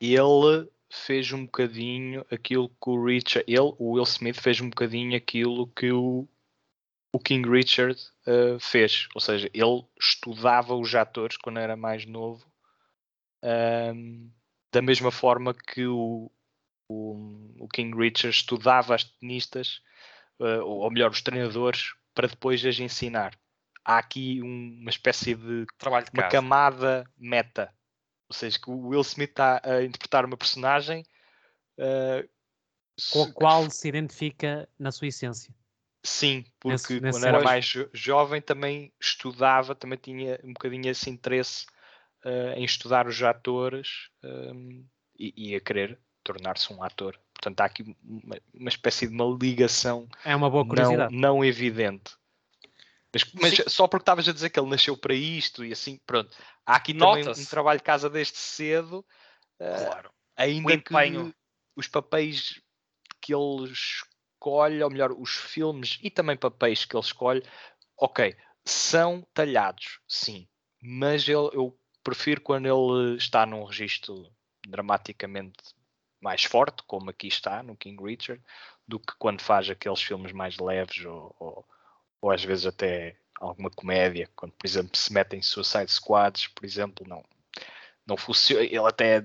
[0.00, 3.44] Ele fez um bocadinho aquilo que o Richard.
[3.46, 6.26] Ele, o Will Smith, fez um bocadinho aquilo que o,
[7.12, 9.08] o King Richard uh, fez.
[9.14, 12.44] Ou seja, ele estudava os atores quando era mais novo.
[13.42, 14.30] Um,
[14.72, 16.30] da mesma forma que o,
[16.88, 19.82] o, o King Richard estudava as tenistas
[20.64, 23.38] ou melhor, os treinadores, para depois as ensinar.
[23.84, 26.32] Há aqui um, uma espécie de trabalho de uma casa.
[26.32, 27.72] camada meta.
[28.28, 31.04] Ou seja, que o Will Smith está a interpretar uma personagem
[31.78, 32.28] uh,
[33.12, 35.52] com a qual se identifica na sua essência.
[36.02, 40.88] Sim, porque nesse, nesse quando era mais jo jovem também estudava, também tinha um bocadinho
[40.88, 41.66] esse interesse
[42.24, 44.86] uh, em estudar os atores um,
[45.18, 46.00] e, e, a querer
[46.32, 50.66] tornar-se um ator Portanto, há aqui uma, uma espécie de uma ligação é uma boa
[50.66, 51.14] curiosidade.
[51.14, 52.14] Não, não evidente.
[53.12, 56.36] Mas, mas só porque estavas a dizer que ele nasceu para isto e assim, pronto.
[56.66, 59.04] Há aqui também um, trabalho de casa desde cedo.
[59.58, 60.10] Eh, claro.
[60.10, 61.34] Uh, ainda que
[61.74, 62.60] os papéis
[63.22, 67.42] que ele escolhe, ou melhor, os filmes e também papéis que ele escolhe,
[67.96, 70.46] ok, são talhados, sim.
[70.80, 74.30] Mas ele, eu prefiro quando ele está num registro
[74.68, 75.79] dramaticamente
[76.20, 78.42] mais forte, como aqui está no King Richard,
[78.86, 81.68] do que quando faz aqueles filmes mais leves ou, ou,
[82.20, 87.06] ou às vezes até alguma comédia, quando por exemplo se metem Suicide Squads, por exemplo,
[87.08, 87.24] não,
[88.06, 89.24] não funciona, ele até é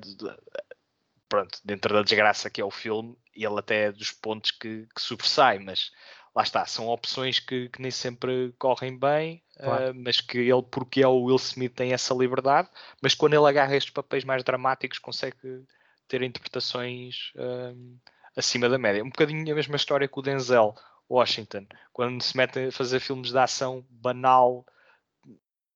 [1.27, 5.01] pronto, dentro da desgraça que é o filme, ele até é dos pontos que, que
[5.01, 5.91] sobressai, mas
[6.33, 9.91] lá está, são opções que, que nem sempre correm bem, claro.
[9.91, 12.69] uh, mas que ele, porque é o Will Smith, tem essa liberdade,
[13.01, 15.65] mas quando ele agarra estes papéis mais dramáticos, consegue
[16.07, 17.97] ter interpretações um,
[18.35, 19.03] acima da média.
[19.03, 20.73] Um bocadinho a mesma história que o Denzel
[21.09, 24.65] Washington, quando se mete a fazer filmes de ação banal,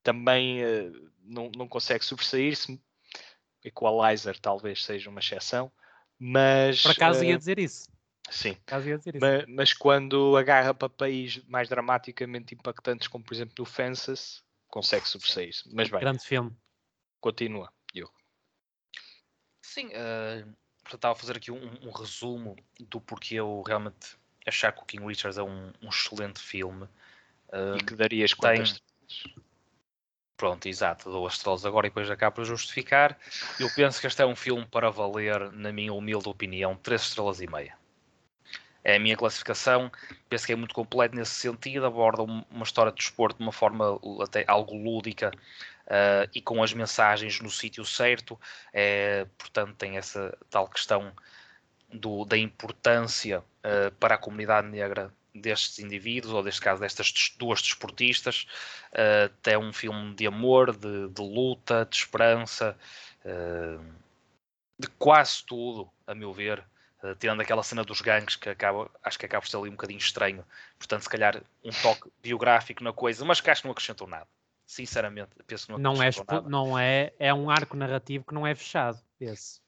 [0.04, 2.80] também uh, não, não consegue sobressair-se.
[3.64, 5.70] Equalizer talvez seja uma exceção,
[6.18, 6.82] mas.
[6.82, 7.92] Por acaso uh, ia dizer isso.
[8.30, 8.56] Sim.
[8.66, 9.20] Dizer isso.
[9.20, 15.70] Mas, mas, quando agarra papéis mais dramaticamente impactantes, como por exemplo no Fences, consegue sobressair-se.
[15.74, 16.00] Mas bem.
[16.00, 16.56] Grande filme.
[17.20, 17.70] Continua.
[19.70, 20.52] Sim, uh,
[20.92, 25.06] estava a fazer aqui um, um, resumo do porquê eu realmente achar que o King
[25.06, 26.86] Richard é um, um excelente filme.
[27.50, 28.82] Uh, e que darias quantas
[29.24, 29.36] tem...
[30.36, 33.16] Pronto, exato, duas estrelas agora e depois acabo por justificar.
[33.60, 37.40] Eu penso que este é um filme para valer, na minha humilde opinião, três estrelas
[37.40, 37.78] e meia.
[38.84, 39.92] É a minha classificação,
[40.30, 44.00] penso que é muito completo nesse sentido, aborda uma história de desporto de uma forma
[44.24, 45.32] até algo lúdica,
[45.90, 48.40] uh, e com as mensagens no sítio certo.
[48.72, 51.12] É, portanto, tem essa tal questão
[51.92, 57.62] do, da importância uh, para a comunidade negra destes indivíduos, ou neste caso destas duas
[57.62, 58.48] desportistas.
[58.92, 62.78] Uh, é um filme de amor, de, de luta, de esperança,
[63.26, 63.84] uh,
[64.78, 66.64] de quase tudo, a meu ver.
[67.02, 69.74] Uh, tirando aquela cena dos gangues que acaba, acho que acaba por ser ali um
[69.74, 70.46] bocadinho estranho,
[70.78, 74.28] portanto, se calhar um toque biográfico na coisa, mas que acho que não acrescentou nada
[74.70, 76.12] sinceramente, penso que não, não é,
[76.48, 79.60] não é é um arco narrativo que não é fechado esse.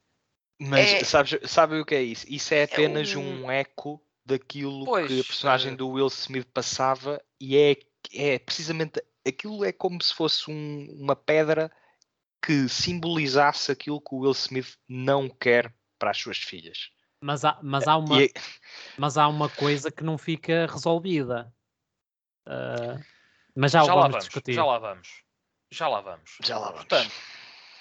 [0.60, 1.04] Mas é...
[1.04, 2.24] sabes, sabe o que é isso?
[2.30, 3.46] Isso é, é apenas é um...
[3.46, 3.52] um...
[3.52, 5.78] eco daquilo pois, que a personagem uh...
[5.78, 7.76] do Will Smith passava e é,
[8.14, 11.72] é precisamente aquilo é como se fosse um, uma pedra
[12.40, 16.92] que simbolizasse aquilo que o Will Smith não quer para as suas filhas.
[17.24, 18.32] Mas há, mas há, uma, e...
[19.00, 21.52] mas há uma coisa que não fica resolvida.
[22.48, 23.04] Uh,
[23.56, 24.54] mas já, já lá vamos discutir.
[24.54, 25.24] Já lá vamos.
[25.72, 26.38] Já lá vamos.
[26.42, 26.86] Já lá vamos.
[26.86, 27.12] Portanto,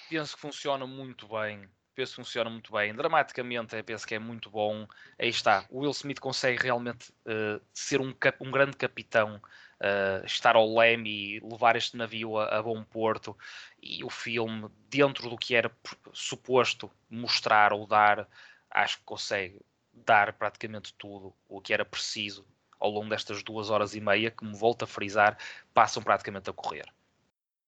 [0.09, 1.67] penso que funciona muito bem.
[1.93, 2.93] Penso que funciona muito bem.
[2.95, 4.87] Dramaticamente, penso que é muito bom.
[5.19, 5.65] Aí está.
[5.69, 11.09] O Will Smith consegue realmente uh, ser um, um, grande capitão, uh, estar ao leme
[11.09, 13.37] e levar este navio a, a, bom porto.
[13.81, 15.71] E o filme, dentro do que era
[16.13, 18.27] suposto mostrar ou dar,
[18.69, 19.59] acho que consegue
[19.93, 22.45] dar praticamente tudo o que era preciso
[22.81, 25.37] ao longo destas duas horas e meia, que me volto a frisar,
[25.73, 26.85] passam praticamente a correr.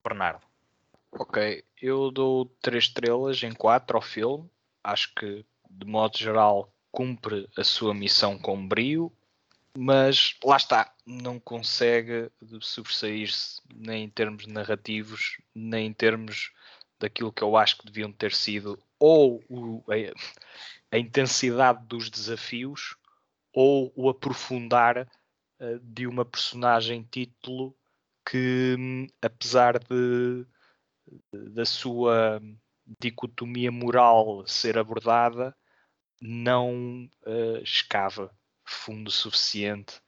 [0.02, 0.42] Bernardo.
[1.12, 4.50] Ok, eu dou três estrelas em quatro ao filme.
[4.82, 9.12] Acho que, de modo geral, cumpre a sua missão com brio,
[9.76, 16.52] mas lá está, não consegue sobressair-se nem em termos narrativos, nem em termos
[16.98, 22.96] daquilo que eu acho que deviam ter sido ou o, a, a, intensidade dos desafios
[23.54, 25.08] ou o aprofundar
[25.60, 27.74] uh, de uma personagem título
[28.28, 30.44] que, hum, apesar de,
[31.52, 32.42] da sua
[33.00, 35.56] dicotomia moral ser abordada,
[36.20, 40.00] não uh, escava fundo suficiente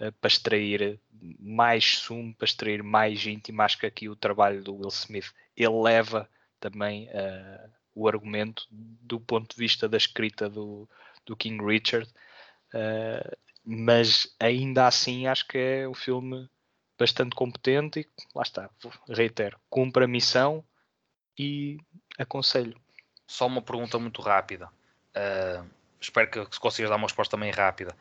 [0.00, 1.00] uh, para extrair
[1.38, 3.62] mais sumo, para extrair mais íntimo.
[3.62, 7.08] Acho que aqui o trabalho do Will Smith ele leva também
[7.94, 10.88] o argumento do ponto de vista da escrita do,
[11.24, 12.10] do King Richard,
[12.74, 16.48] uh, mas ainda assim acho que é um filme
[16.98, 18.68] bastante competente e lá está,
[19.08, 20.64] reitero, cumpre a missão
[21.38, 21.78] e
[22.18, 22.78] aconselho.
[23.26, 24.68] Só uma pergunta muito rápida.
[25.16, 25.66] Uh,
[26.00, 27.96] espero que consigas dar uma resposta também rápida.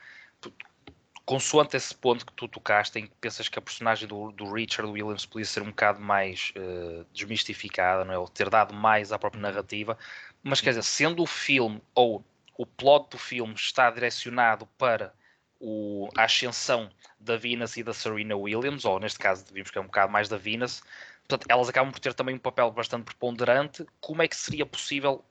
[1.25, 4.91] Consoante esse ponto que tu tocaste, em que pensas que a personagem do, do Richard
[4.91, 8.17] Williams podia ser um bocado mais uh, desmistificada, não é?
[8.17, 9.97] ou ter dado mais à própria narrativa,
[10.41, 12.25] mas quer dizer, sendo o filme ou
[12.59, 15.13] o plot do filme está direcionado para
[15.61, 19.81] o, a ascensão da Venus e da Serena Williams, ou neste caso vimos que é
[19.81, 20.83] um bocado mais da Venus,
[21.25, 23.85] portanto, elas acabam por ter também um papel bastante preponderante.
[24.01, 25.23] Como é que seria possível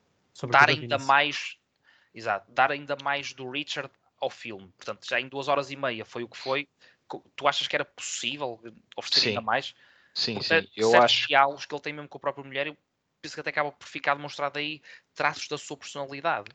[0.49, 1.59] dar ainda mais
[2.15, 4.67] Exato, dar ainda mais do Richard ao filme.
[4.75, 6.67] Portanto, já em duas horas e meia foi o que foi.
[7.35, 8.59] Tu achas que era possível
[8.97, 9.29] oferecer sim.
[9.29, 9.75] ainda mais?
[10.15, 10.67] Sim, Porque, sim.
[10.75, 11.27] Eu acho.
[11.27, 12.75] diálogos que ele tem mesmo com a própria mulher, eu
[13.21, 14.81] penso que até acaba por ficar demonstrado aí
[15.13, 16.49] traços da sua personalidade.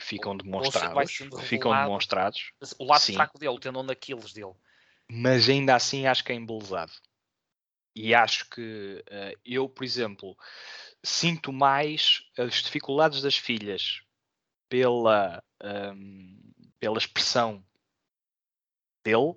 [0.00, 1.12] Ficam demonstrados.
[1.42, 2.52] Ficam demonstrados.
[2.78, 3.14] O lado sim.
[3.14, 4.54] fraco dele, o tendão daqueles dele.
[5.10, 6.92] Mas ainda assim acho que é embelezado.
[7.94, 10.36] E acho que uh, eu, por exemplo,
[11.02, 14.02] sinto mais as dificuldades das filhas
[14.68, 17.64] pela, um, pela expressão
[19.04, 19.34] dele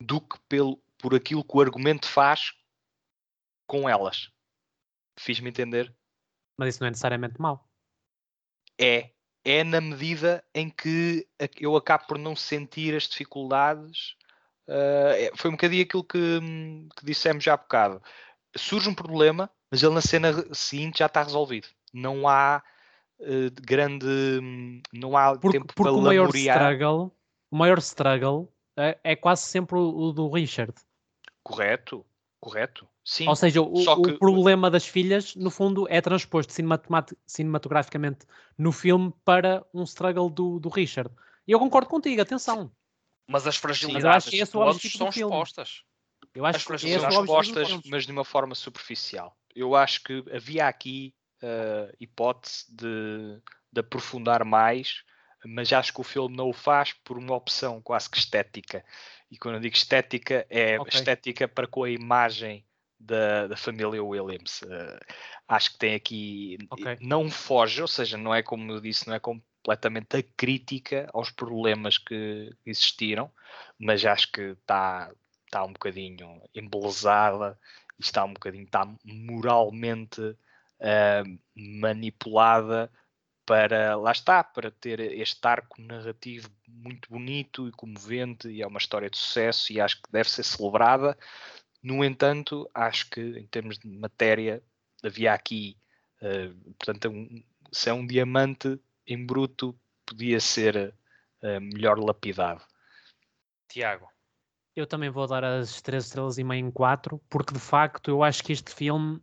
[0.00, 2.52] do que pelo, por aquilo que o argumento faz
[3.66, 4.30] com elas.
[5.18, 5.94] Fiz-me entender?
[6.58, 7.68] Mas isso não é necessariamente mau.
[8.78, 9.10] É.
[9.44, 11.26] É na medida em que
[11.58, 14.14] eu acabo por não sentir as dificuldades.
[14.68, 16.40] Uh, foi um bocadinho aquilo que,
[16.96, 18.00] que dissemos já há bocado.
[18.56, 21.68] Surge um problema, mas ele na cena seguinte já está resolvido.
[21.92, 22.62] Não há
[23.18, 24.06] uh, grande.
[24.92, 27.12] Não há porque, tempo porque para o maior struggle,
[27.50, 30.74] o maior struggle é, é quase sempre o, o, do Richard.
[31.42, 32.06] Correto,
[32.42, 32.88] correto.
[33.04, 33.28] Sim.
[33.28, 34.10] Ou seja, o, que...
[34.10, 36.52] o, problema das filhas, no fundo, é transposto
[37.24, 38.26] cinematograficamente
[38.58, 41.08] no filme para um struggle do, do Richard.
[41.46, 42.72] E eu concordo contigo, atenção.
[43.28, 45.84] Mas as fragilidades que são expostas.
[46.34, 49.36] Eu acho as que são expostas, mas de uma forma superficial.
[49.54, 53.40] Eu acho que havia aqui uh, hipótese de,
[53.72, 55.04] de aprofundar mais,
[55.44, 58.84] mas acho que o filme não o faz por uma opção quase que estética.
[59.32, 60.98] E quando eu digo estética, é okay.
[60.98, 62.62] estética para com a imagem
[63.00, 64.60] da, da família Williams.
[64.60, 65.00] Uh,
[65.48, 66.58] acho que tem aqui.
[66.70, 66.98] Okay.
[67.00, 71.30] Não foge, ou seja, não é como eu disse, não é completamente a crítica aos
[71.30, 73.32] problemas que existiram,
[73.78, 75.10] mas acho que está
[75.50, 77.58] tá um bocadinho embelezada,
[77.98, 82.92] está um bocadinho, está moralmente uh, manipulada
[83.44, 88.78] para, lá está, para ter este arco narrativo muito bonito e comovente e é uma
[88.78, 91.18] história de sucesso e acho que deve ser celebrada.
[91.82, 94.62] No entanto, acho que em termos de matéria
[95.02, 95.76] havia aqui,
[96.20, 100.94] uh, portanto, um, se é um diamante em bruto, podia ser
[101.42, 102.64] uh, melhor lapidado.
[103.68, 104.08] Tiago.
[104.74, 108.22] Eu também vou dar as três estrelas e meia em quatro, porque de facto eu
[108.22, 109.20] acho que este filme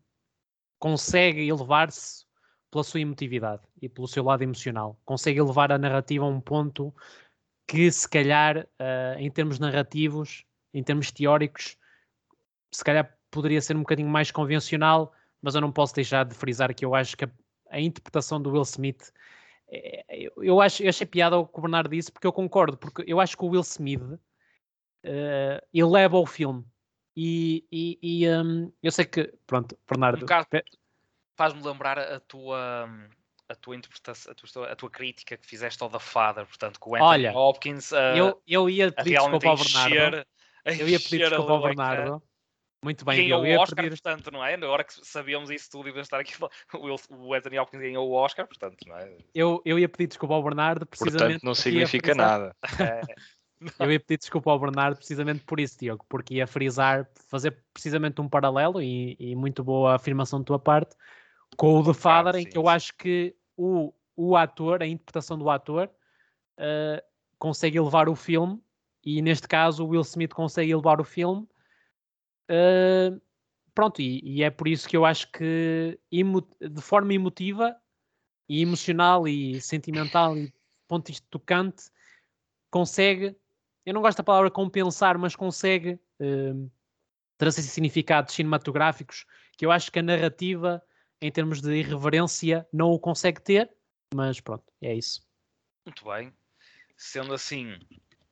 [0.78, 2.29] consegue elevar-se
[2.72, 5.00] pela sua emotividade e pelo seu lado emocional.
[5.06, 6.94] Consegue elevar a narrativa a um ponto
[7.68, 11.78] que, se calhar, uh, em termos narrativos, em termos teóricos,
[12.72, 16.74] se calhar poderia ser um bocadinho mais convencional, mas eu não posso deixar de frisar
[16.74, 17.32] que eu acho que a,
[17.70, 19.12] a interpretação do Will Smith.
[20.10, 23.04] Eu, eu, acho, eu achei piada o que o Bernardo disse, porque eu concordo, porque
[23.06, 24.20] eu acho que o Will Smith uh,
[25.72, 26.66] eleva o filme
[27.22, 30.24] e, e, e um, eu sei que, pronto, Bernardo.
[30.24, 30.28] Um
[31.40, 32.90] faz-me lembrar a tua,
[33.48, 36.90] a tua interpretação, a tua, a tua, crítica que fizeste ao The Father, portanto, com
[36.90, 37.94] o Anthony Olha, Hopkins.
[37.94, 40.26] Uh, eu, eu ia pedir desculpa ao Bernardo.
[40.66, 42.24] eu ia pedir desculpa ao Bernardo.
[42.84, 43.58] Muito bem, ganhou Diogo.
[43.58, 43.90] o Oscar, pedir...
[43.90, 44.54] portanto, não é?
[44.54, 46.34] Agora que sabíamos isso tudo e de estar aqui,
[47.10, 49.18] o Anthony Hopkins ganhou o Oscar, portanto, não é?
[49.34, 51.20] Eu, eu ia pedir desculpa ao Bernardo, precisamente.
[51.20, 52.54] Portanto, não significa nada.
[52.78, 53.02] É,
[53.80, 58.20] eu ia pedir desculpa ao Bernardo precisamente por isso, Diogo, porque ia frisar, fazer precisamente
[58.20, 60.96] um paralelo e, e muito boa afirmação da tua parte
[61.58, 65.38] com o The Father, ah, em que eu acho que o, o ator, a interpretação
[65.38, 65.90] do ator,
[66.58, 67.02] uh,
[67.38, 68.62] consegue elevar o filme
[69.04, 71.48] e neste caso o Will Smith consegue elevar o filme.
[72.50, 73.20] Uh,
[73.74, 77.76] pronto, e, e, é por isso que eu acho que de forma emotiva
[78.48, 80.54] e emocional e sentimental e
[80.88, 81.84] ponto de vista tocante
[82.72, 83.36] consegue,
[83.86, 86.72] eu não gosto da palavra compensar, mas consegue uh,
[87.38, 89.26] trazer significados cinematográficos
[89.58, 90.82] que eu acho que a narrativa
[91.22, 93.70] em termos de irreverência não o consegue ter,
[94.14, 95.22] mas pronto, é isso.
[95.86, 96.34] Muito bem.
[96.98, 97.80] Sendo assim,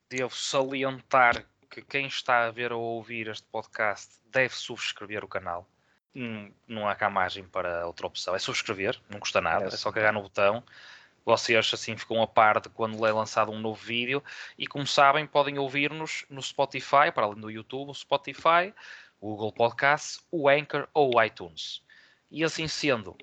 [0.10, 5.70] devo salientar que quem está a ver ou ouvir este podcast deve subscrever o canal.
[6.16, 8.36] Hum, não há cá margem para outra opção.
[8.36, 10.64] É subscrever, não custa nada, é, é só carregar no botão.
[11.24, 14.24] Vocês assim ficam a par de quando é lançado um novo vídeo.
[14.58, 18.74] E como sabem, podem ouvir-nos no Spotify, para além do YouTube, o Spotify,
[19.20, 21.84] o Google Podcasts, o Anchor ou o iTunes.
[22.30, 23.16] E assim sendo,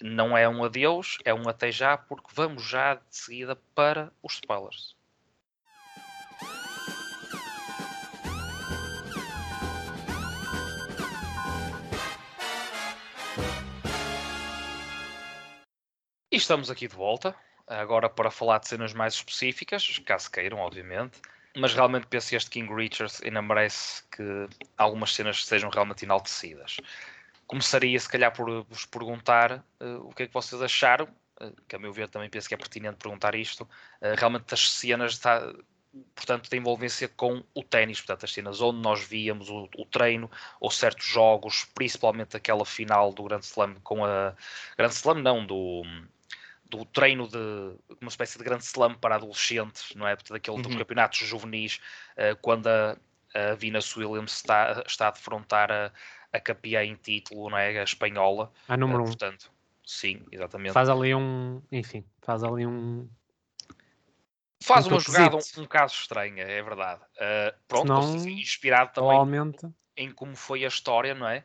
[0.00, 4.34] não é um adeus, é um até já, porque vamos já de seguida para os
[4.34, 4.96] spoilers.
[16.30, 17.34] E estamos aqui de volta,
[17.66, 21.20] agora para falar de cenas mais específicas, caso queiram, obviamente.
[21.54, 26.78] Mas realmente penso que este King Richards ainda merece que algumas cenas sejam realmente enaltecidas
[27.48, 31.08] começaria se calhar por vos perguntar uh, o que é que vocês acharam,
[31.40, 34.70] uh, que a meu ver também penso que é pertinente perguntar isto, uh, realmente das
[34.70, 35.40] cenas está,
[36.14, 40.30] portanto, da envolvência com o ténis, portanto, as cenas onde nós víamos o, o, treino
[40.60, 44.34] ou certos jogos, principalmente aquela final do Grand Slam com a
[44.76, 45.82] Grand Slam não, do
[46.70, 47.38] do treino de
[47.98, 50.14] uma espécie de grande slam para adolescentes, não é?
[50.14, 50.62] Daquele uhum.
[50.62, 51.80] dos campeonatos juvenis,
[52.42, 52.94] quando a,
[53.34, 55.90] a Venus Williams está, está a defrontar a,
[56.32, 57.78] a campeã em título, não é?
[57.78, 58.52] A espanhola.
[58.66, 59.06] A número uh, um.
[59.06, 59.50] Portanto,
[59.84, 60.72] sim, exatamente.
[60.72, 63.08] Faz ali um, enfim, faz ali um.
[64.62, 67.00] Faz um uma jogada um, um, caso estranha, é verdade.
[67.14, 69.52] Uh, pronto, Senão, inspirado também
[69.96, 71.44] em como foi a história, não é?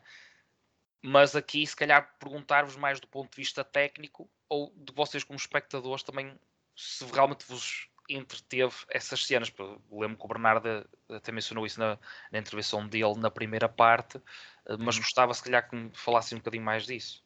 [1.02, 5.36] Mas aqui, se calhar, perguntar-vos mais do ponto de vista técnico ou de vocês, como
[5.36, 6.34] espectadores, também
[6.76, 9.52] se realmente vos entreteve essas cenas.
[9.90, 11.98] Lembro que o Bernardo até mencionou isso na,
[12.30, 14.20] na intervenção dele na primeira parte,
[14.66, 15.02] eh, mas uhum.
[15.02, 17.24] gostava se calhar que me falasse um bocadinho mais disso.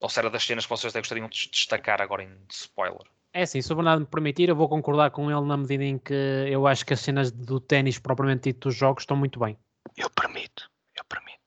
[0.00, 3.06] Ou se era das cenas que vocês até gostariam de destacar agora em spoiler.
[3.32, 5.98] É assim, se o Bernardo me permitir, eu vou concordar com ele na medida em
[5.98, 6.14] que
[6.48, 9.58] eu acho que as cenas do ténis propriamente dito dos jogos estão muito bem.
[9.96, 11.38] Eu permito, eu permito.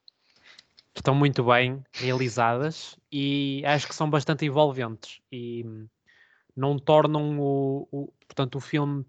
[0.94, 5.66] Estão muito bem realizadas e acho que são bastante envolventes e
[6.62, 9.06] não tornam o, o, portanto, o filme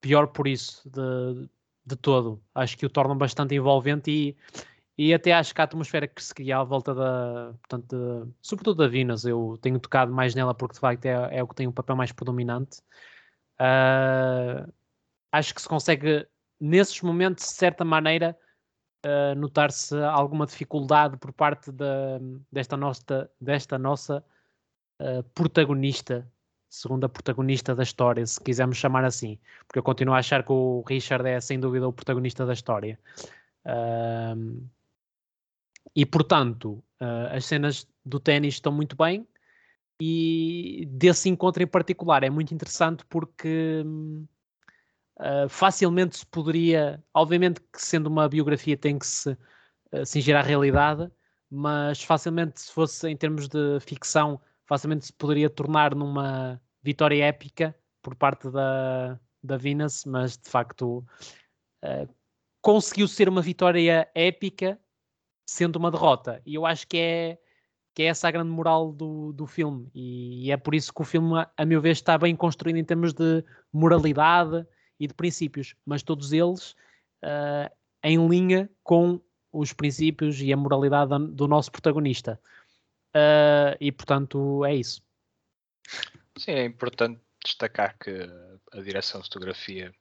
[0.00, 1.48] pior por isso de,
[1.84, 2.40] de todo.
[2.54, 4.36] Acho que o tornam bastante envolvente e,
[4.96, 8.78] e até acho que a atmosfera que se cria à volta da, portanto, de, sobretudo
[8.78, 11.66] da Venus, eu tenho tocado mais nela porque de facto é, é o que tem
[11.66, 12.80] um papel mais predominante.
[13.60, 14.72] Uh,
[15.32, 16.26] acho que se consegue,
[16.60, 18.38] nesses momentos, de certa maneira,
[19.04, 22.18] uh, notar-se alguma dificuldade por parte da,
[22.50, 24.24] desta nossa, desta nossa
[25.00, 26.30] uh, protagonista
[26.72, 30.82] segunda protagonista da história, se quisermos chamar assim, porque eu continuo a achar que o
[30.88, 32.98] Richard é sem dúvida o protagonista da história.
[35.94, 39.28] E portanto, uh, as cenas do ténis estão muito bem,
[40.00, 43.84] e desse encontro em particular é muito interessante porque
[45.18, 51.10] uh, facilmente se poderia, obviamente que sendo uma biografia tem que se uh, à realidade,
[51.50, 54.40] mas facilmente se fosse em termos de ficção
[54.72, 61.04] facilmente se poderia tornar numa vitória épica por parte da, da Venus, mas de facto
[61.84, 62.08] uh,
[62.62, 64.80] conseguiu ser uma vitória épica
[65.46, 66.40] sendo uma derrota.
[66.46, 67.38] E eu acho que é,
[67.94, 69.90] que é essa a grande moral do, do filme.
[69.94, 72.84] E, e é por isso que o filme, a, meu ver, está bem construído em
[72.84, 74.66] termos de moralidade
[74.98, 76.70] e de princípios, mas todos eles
[77.22, 77.70] uh,
[78.02, 79.20] em linha com
[79.52, 82.40] os princípios e a moralidade do nosso protagonista.
[83.14, 85.02] Uh, e portanto é isso.
[86.38, 88.10] Sim, é importante destacar que
[88.72, 89.92] a direção de fotografia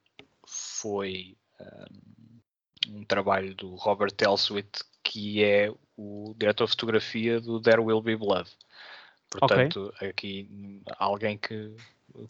[0.48, 7.82] foi um, um trabalho do Robert Elswit, que é o diretor de fotografia do There
[7.82, 8.50] Will Be Blood.
[9.30, 10.10] Portanto, okay.
[10.10, 11.74] aqui alguém que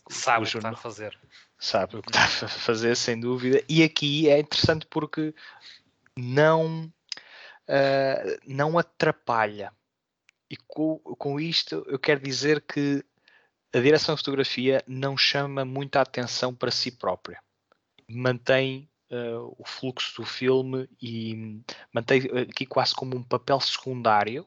[0.09, 1.17] sabe o que está a fazer.
[1.57, 3.63] Sabe o que está a fazer, sem dúvida.
[3.67, 5.33] E aqui é interessante porque
[6.17, 9.73] não uh, não atrapalha.
[10.51, 13.01] E com, com isto eu quero dizer que
[13.73, 17.41] a direção de fotografia não chama muita atenção para si própria.
[18.05, 21.61] Mantém uh, o fluxo do filme e
[21.93, 24.45] mantém aqui quase como um papel secundário,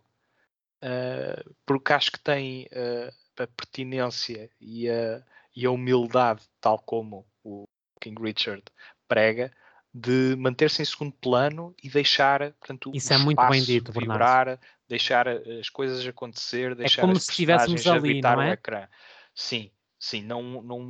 [0.82, 5.22] uh, porque acho que tem uh, a pertinência e a,
[5.56, 7.66] e a humildade, tal como o
[7.98, 8.62] King Richard
[9.08, 9.50] prega,
[9.94, 14.60] de manter-se em segundo plano e deixar portanto, Isso é muito bem dito, vibrar, Bernardo.
[14.88, 18.50] Deixar as coisas acontecer, é deixar é como as se estivéssemos ali, não é?
[18.50, 18.88] o ecrã.
[19.34, 20.80] Sim, sim, não, não,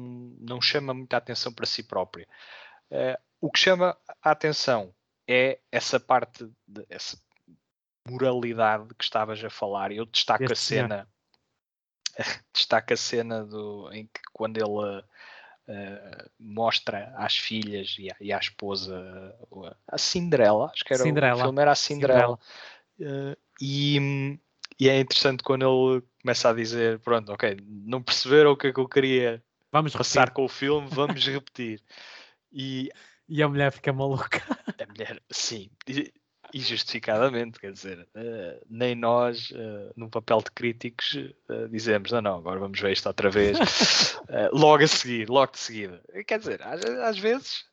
[0.41, 2.27] não chama muita atenção para si própria.
[2.91, 4.95] Uh, o que chama a atenção
[5.27, 7.19] é essa parte, de, essa
[8.09, 9.93] moralidade que estavas a falar.
[9.93, 11.09] Eu destaco a cena,
[12.53, 18.33] destaco a cena do, em que quando ele uh, mostra às filhas e à, e
[18.33, 19.35] à, esposa
[19.89, 21.37] a Cinderela, acho que era Cinderela.
[21.37, 22.39] o filme era a Cinderela.
[22.99, 23.33] Cinderela.
[23.33, 24.39] Uh, e,
[24.79, 28.73] e é interessante quando ele começa a dizer: Pronto, ok, não perceberam o que é
[28.73, 29.43] que eu queria
[29.73, 30.35] vamos passar repetir.
[30.35, 31.81] com o filme, vamos repetir.
[32.57, 32.89] E
[33.29, 34.41] e a mulher fica maluca.
[34.79, 36.13] A mulher, sim, e,
[36.53, 41.15] e justificadamente, quer dizer, uh, nem nós, uh, no papel de críticos,
[41.49, 43.57] uh, dizemos, não, não, agora vamos ver isto outra vez,
[44.53, 46.03] logo a seguir, logo de seguida.
[46.27, 47.65] Quer dizer, às, às, vezes,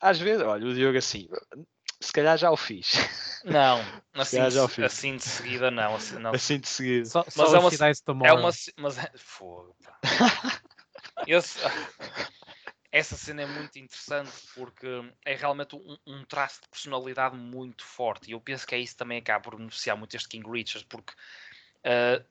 [0.00, 1.28] às vezes, olha, o Diogo assim,
[2.00, 2.94] se calhar já o fiz.
[3.44, 3.80] Não,
[4.14, 5.96] assim, de, assim de seguida não.
[5.96, 6.32] Assim, não.
[6.34, 7.06] assim de seguida.
[7.06, 9.76] Só, só mas é uma, é uma, mas é, fogo,
[11.26, 11.58] Esse,
[12.92, 14.86] essa cena é muito interessante porque
[15.24, 18.96] é realmente um, um, traço de personalidade muito forte e eu penso que é isso
[18.96, 22.24] também acaba por beneficiar muito este King Richard porque uh,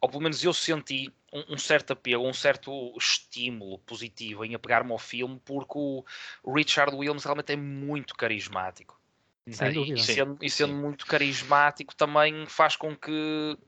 [0.00, 4.92] ou pelo menos eu senti um, um, certo apelo, um certo estímulo positivo em apegar-me
[4.92, 6.04] ao filme porque o
[6.46, 9.00] Richard Williams realmente é muito carismático
[9.48, 9.98] Sem dúvida.
[9.98, 13.58] E, sendo, e sendo muito carismático também faz com que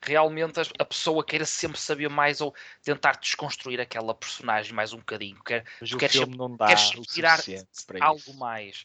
[0.00, 5.42] realmente a pessoa queira sempre saber mais ou tentar desconstruir aquela personagem mais um bocadinho.
[5.42, 7.40] Quer, Mas o quer filme não dá tirar
[8.00, 8.38] algo isso.
[8.38, 8.84] mais.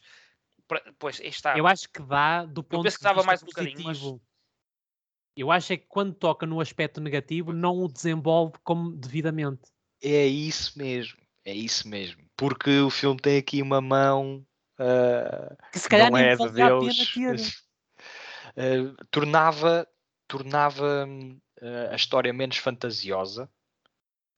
[0.98, 1.58] Pois, está.
[1.58, 3.84] Eu acho que dá do ponto de vista mais um positivo.
[3.84, 4.30] Mas...
[5.36, 9.72] Eu acho é que quando toca no aspecto negativo não o desenvolve como devidamente.
[10.02, 12.24] É isso mesmo, é isso mesmo.
[12.36, 14.46] Porque o filme tem aqui uma mão
[14.80, 17.64] uh, que se calhar não é de Deus.
[18.56, 19.88] Uh, tornava
[20.28, 23.50] tornava uh, a história menos fantasiosa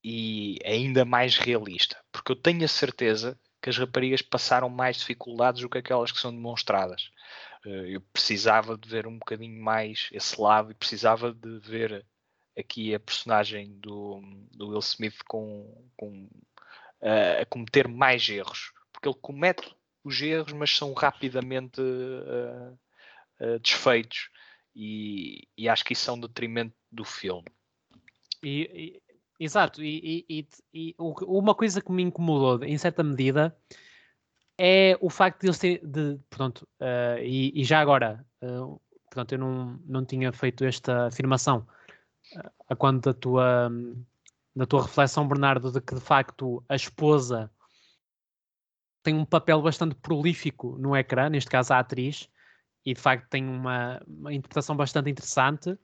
[0.03, 5.61] e ainda mais realista, porque eu tenho a certeza que as raparigas passaram mais dificuldades
[5.61, 7.11] do que aquelas que são demonstradas.
[7.63, 12.03] Eu precisava de ver um bocadinho mais esse lado e precisava de ver
[12.57, 14.21] aqui a personagem do,
[14.51, 16.27] do Will Smith com, com
[17.01, 22.73] uh, a cometer mais erros, porque ele comete os erros, mas são rapidamente uh,
[23.39, 24.29] uh, desfeitos
[24.75, 27.47] e, e acho que isso é um detrimento do filme.
[28.43, 29.01] E,
[29.39, 30.45] e, exato, e,
[30.99, 33.55] uma coisa que me incomodou em certa medida
[34.57, 39.39] é o facto de ele ser de, portanto, uh, e, já agora, uh, portanto, eu
[39.39, 41.67] não, não tinha feito esta afirmação
[42.69, 43.71] a quando da tua,
[44.55, 47.51] da tua reflexão, Bernardo, de que de facto a esposa
[49.03, 52.29] tem um papel bastante prolífico no ecrã, neste caso a atriz,
[52.85, 55.77] e de facto tem uma, uma interpretação bastante interessante.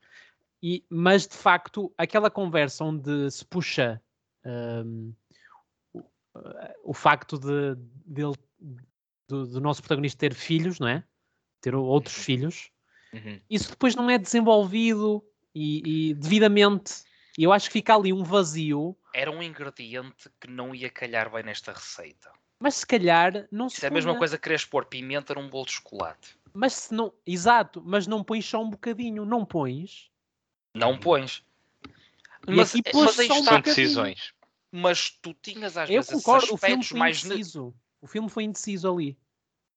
[0.62, 4.02] E, mas de facto, aquela conversa onde se puxa
[4.44, 5.14] um,
[5.94, 6.04] o,
[6.86, 8.36] o, facto de, de ele,
[9.28, 11.04] do, do, nosso protagonista ter filhos, não é?
[11.62, 12.24] Ter outros uhum.
[12.24, 12.72] filhos,
[13.14, 13.40] uhum.
[13.50, 17.04] isso depois não é desenvolvido e, e, devidamente.
[17.38, 18.98] E eu acho que fica ali um vazio.
[19.14, 22.32] Era um ingrediente que não ia calhar bem nesta receita.
[22.60, 23.86] Mas se calhar não Isso se.
[23.86, 26.38] é a mesma coisa que quereres pôr pimenta num bolo de chocolate.
[26.54, 27.14] Mas se não.
[27.26, 30.10] Exato, mas não pões só um bocadinho, não pões.
[30.74, 31.44] Não pões.
[32.48, 34.34] E mas, aqui pões mas só um são decisões.
[34.72, 37.74] Mas tu tinhas às Eu vezes concordo, o filme foi mais indeciso.
[38.02, 39.18] O filme foi indeciso ali.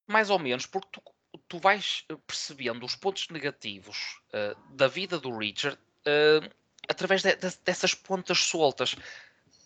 [0.07, 1.03] Mais ou menos, porque tu,
[1.49, 6.51] tu vais eh, percebendo os pontos negativos uh, da vida do Richard uh,
[6.89, 8.97] através de, de, dessas pontas soltas.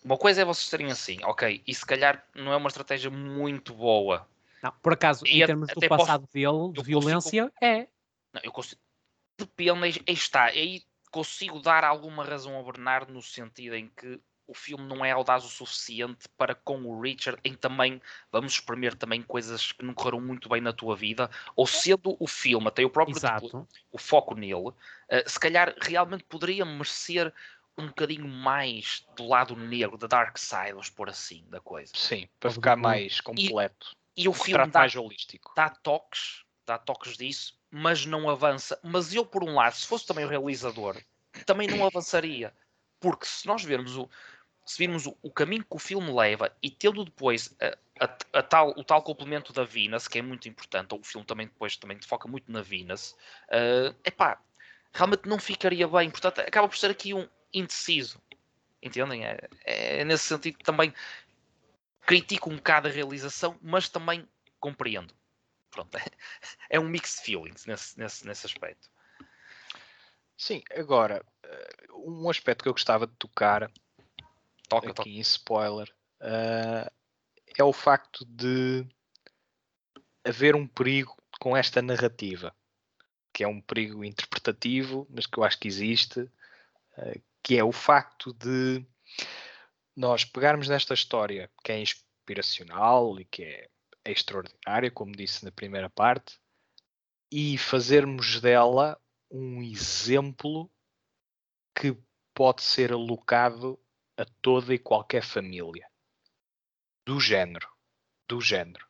[0.05, 3.73] Uma coisa é vocês terem assim, ok, e se calhar não é uma estratégia muito
[3.73, 4.25] boa
[4.65, 7.87] não, por acaso, e em termos do passado posso, dele, de violência, consigo, é.
[8.33, 8.81] Não, eu consigo.
[9.37, 10.45] Depende, aí está.
[10.45, 15.11] Aí consigo dar alguma razão ao Bernardo no sentido em que o filme não é
[15.11, 18.01] audaz o suficiente para com o Richard em também
[18.31, 22.27] vamos exprimir também coisas que não correram muito bem na tua vida ou sendo o
[22.27, 24.75] filme até o próprio tipo, o foco nele uh,
[25.25, 27.33] se calhar realmente poderia merecer
[27.77, 32.27] um bocadinho mais do lado negro da dark side vamos pôr assim da coisa sim
[32.39, 35.51] para ficar mais completo e o filme dá, mais holístico.
[35.55, 38.79] dá toques dá toques disso, mas não avança.
[38.83, 40.97] Mas eu, por um lado, se fosse também o realizador,
[41.45, 42.53] também não avançaria.
[42.99, 44.09] Porque se nós vermos o,
[44.65, 48.43] se virmos o, o caminho que o filme leva e tendo depois a, a, a
[48.43, 51.77] tal, o tal complemento da Venus, que é muito importante, ou o filme também depois
[51.77, 53.15] também foca muito na Venus,
[53.49, 54.39] uh, epá,
[54.91, 56.09] realmente não ficaria bem.
[56.09, 58.21] Portanto, acaba por ser aqui um indeciso.
[58.81, 59.25] Entendem?
[59.25, 60.93] É, é nesse sentido que também
[62.05, 64.27] critico um bocado a realização, mas também
[64.59, 65.13] compreendo.
[65.71, 66.01] Pronto, é,
[66.69, 68.89] é um mixed feelings nesse, nesse, nesse aspecto.
[70.37, 73.71] Sim, agora, eh, um aspecto que eu gostava de tocar
[74.67, 75.09] toca, aqui toca.
[75.09, 75.89] em spoiler
[76.21, 76.91] uh,
[77.57, 78.85] é o facto de
[80.23, 82.53] haver um perigo com esta narrativa,
[83.33, 87.71] que é um perigo interpretativo, mas que eu acho que existe, uh, que é o
[87.71, 88.83] facto de
[89.95, 93.69] nós pegarmos nesta história que é inspiracional e que é
[94.03, 96.39] extraordinária, como disse na primeira parte,
[97.31, 100.71] e fazermos dela um exemplo
[101.79, 101.95] que
[102.33, 103.79] pode ser alocado
[104.17, 105.87] a toda e qualquer família
[107.05, 107.69] do género,
[108.27, 108.87] do género.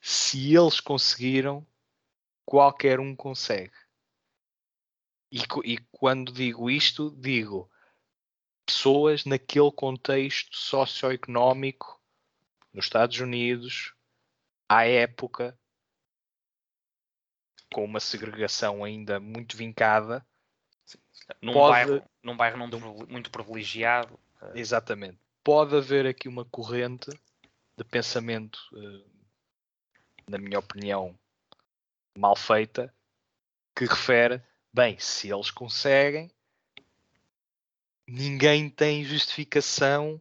[0.00, 1.64] Se eles conseguiram,
[2.44, 3.76] qualquer um consegue.
[5.30, 7.70] E, e quando digo isto, digo
[8.72, 12.00] pessoas naquele contexto socioeconómico
[12.72, 13.94] nos Estados Unidos,
[14.66, 15.58] à época,
[17.72, 20.26] com uma segregação ainda muito vincada.
[21.40, 22.68] Num, Pode- bairro, num bairro não
[23.08, 24.18] muito privilegiado.
[24.54, 25.18] Exatamente.
[25.44, 27.10] Pode haver aqui uma corrente
[27.76, 29.04] de pensamento, eh,
[30.26, 31.18] na minha opinião,
[32.16, 32.92] mal feita,
[33.76, 34.42] que refere,
[34.72, 36.30] bem, se eles conseguem,
[38.12, 40.20] ninguém tem justificação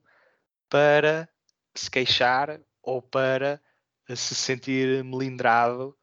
[0.70, 1.28] para
[1.76, 3.62] se queixar ou para
[4.16, 5.98] se sentir melindrado.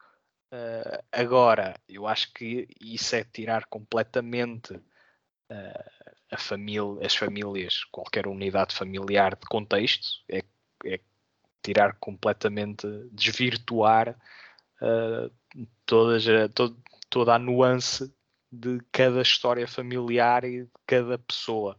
[0.53, 4.78] Eh, agora, eu acho que isso é tirar completamente
[5.51, 5.91] eh,
[6.30, 10.45] a família, as famílias, qualquer unidade familiar de contexto, é,
[10.84, 11.01] é
[11.62, 14.14] tirar completamente, desvirtuar
[14.82, 15.30] eh,
[15.86, 16.24] todas
[17.09, 18.12] toda a nuance
[18.51, 21.76] de cada história familiar e de cada pessoa.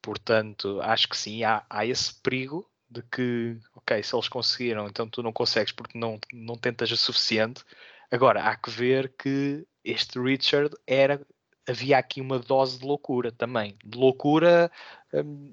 [0.00, 5.08] Portanto, acho que sim, há, há esse perigo de que, ok, se eles conseguiram, então
[5.08, 7.64] tu não consegues porque não, não tentas o suficiente.
[8.10, 11.24] Agora, há que ver que este Richard era.
[11.66, 13.78] Havia aqui uma dose de loucura também.
[13.84, 14.70] De loucura,
[15.14, 15.52] hum,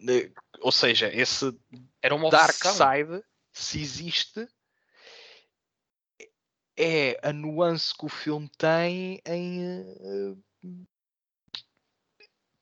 [0.59, 1.55] ou seja, esse
[2.01, 2.55] Era uma Dark.
[2.55, 3.23] Side,
[3.53, 4.47] se existe,
[6.79, 9.61] é a nuance que o filme tem em.
[9.63, 10.35] eh,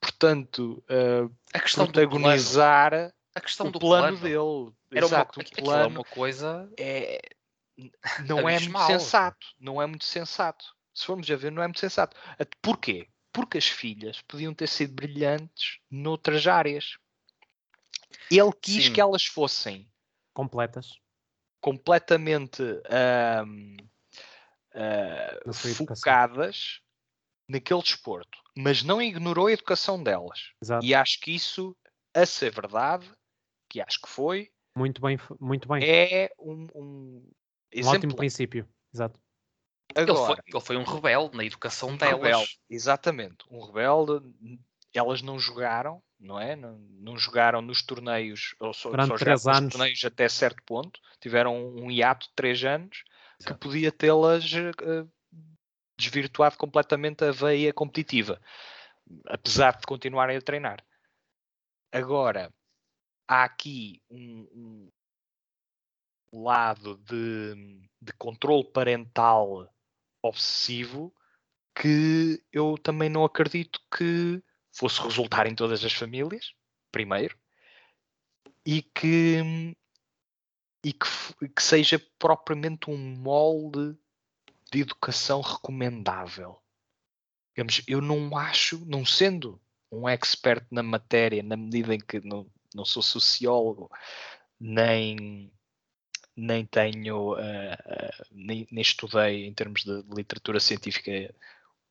[0.02, 2.08] portanto, eh, A questão do plano.
[2.10, 4.24] protagonizar A questão o do plano, plano.
[4.24, 4.76] dele.
[4.92, 6.72] Era uma, Exato, o aquilo era plano uma coisa.
[6.80, 7.22] é,
[8.26, 9.48] não é muito sensato.
[9.60, 10.66] Não é muito sensato.
[10.94, 12.18] Se formos a ver, não é muito sensato.
[12.62, 13.08] Porquê?
[13.32, 16.98] Porque as filhas podiam ter sido brilhantes noutras áreas.
[18.32, 18.94] Ele quis Sim.
[18.94, 19.88] que elas fossem
[20.34, 20.98] completas.
[21.62, 22.64] completamente
[24.74, 25.86] educação.
[25.86, 26.82] focadas
[27.48, 30.52] naquele desporto, mas não ignorou a educação delas.
[30.62, 30.86] Exato.
[30.86, 31.76] E acho que isso,
[32.14, 33.10] a ser verdade,
[33.70, 35.84] que acho que foi, Muito bem, muito bem.
[35.84, 37.32] é um, um
[37.76, 38.68] um ótimo princípio.
[38.94, 39.20] Exato.
[39.96, 42.22] Ele foi, Agora, ele foi um rebelde na educação um delas.
[42.22, 44.22] rebelde, exatamente, um rebelde.
[44.94, 46.56] Elas não jogaram, não é?
[46.56, 49.74] Não, não jogaram nos torneios, ou só, Durante só três jogaram nos anos.
[49.74, 51.00] torneios até certo ponto.
[51.22, 53.04] Tiveram um hiato de três anos
[53.46, 55.06] que podia tê-las eh,
[55.98, 58.42] desvirtuado completamente a veia competitiva,
[59.26, 60.84] apesar de continuarem a treinar.
[61.92, 62.54] Agora,
[63.28, 64.90] há aqui um,
[66.32, 67.56] um lado de,
[68.02, 69.74] de controle parental
[70.22, 71.14] obsessivo
[71.80, 74.42] que eu também não acredito que
[74.74, 76.54] fosse resultar em todas as famílias,
[76.92, 77.38] primeiro,
[78.66, 79.76] e que,
[80.84, 81.08] e que,
[81.50, 83.98] que seja propriamente um molde
[84.72, 86.60] de educação recomendável.
[87.56, 89.60] Digamos, eu não acho, não sendo
[89.92, 93.90] um expert na matéria, na medida em que não, não sou sociólogo,
[94.60, 95.52] nem,
[96.36, 101.34] nem tenho, eh, eh, nem, nem estudei em termos de literatura científica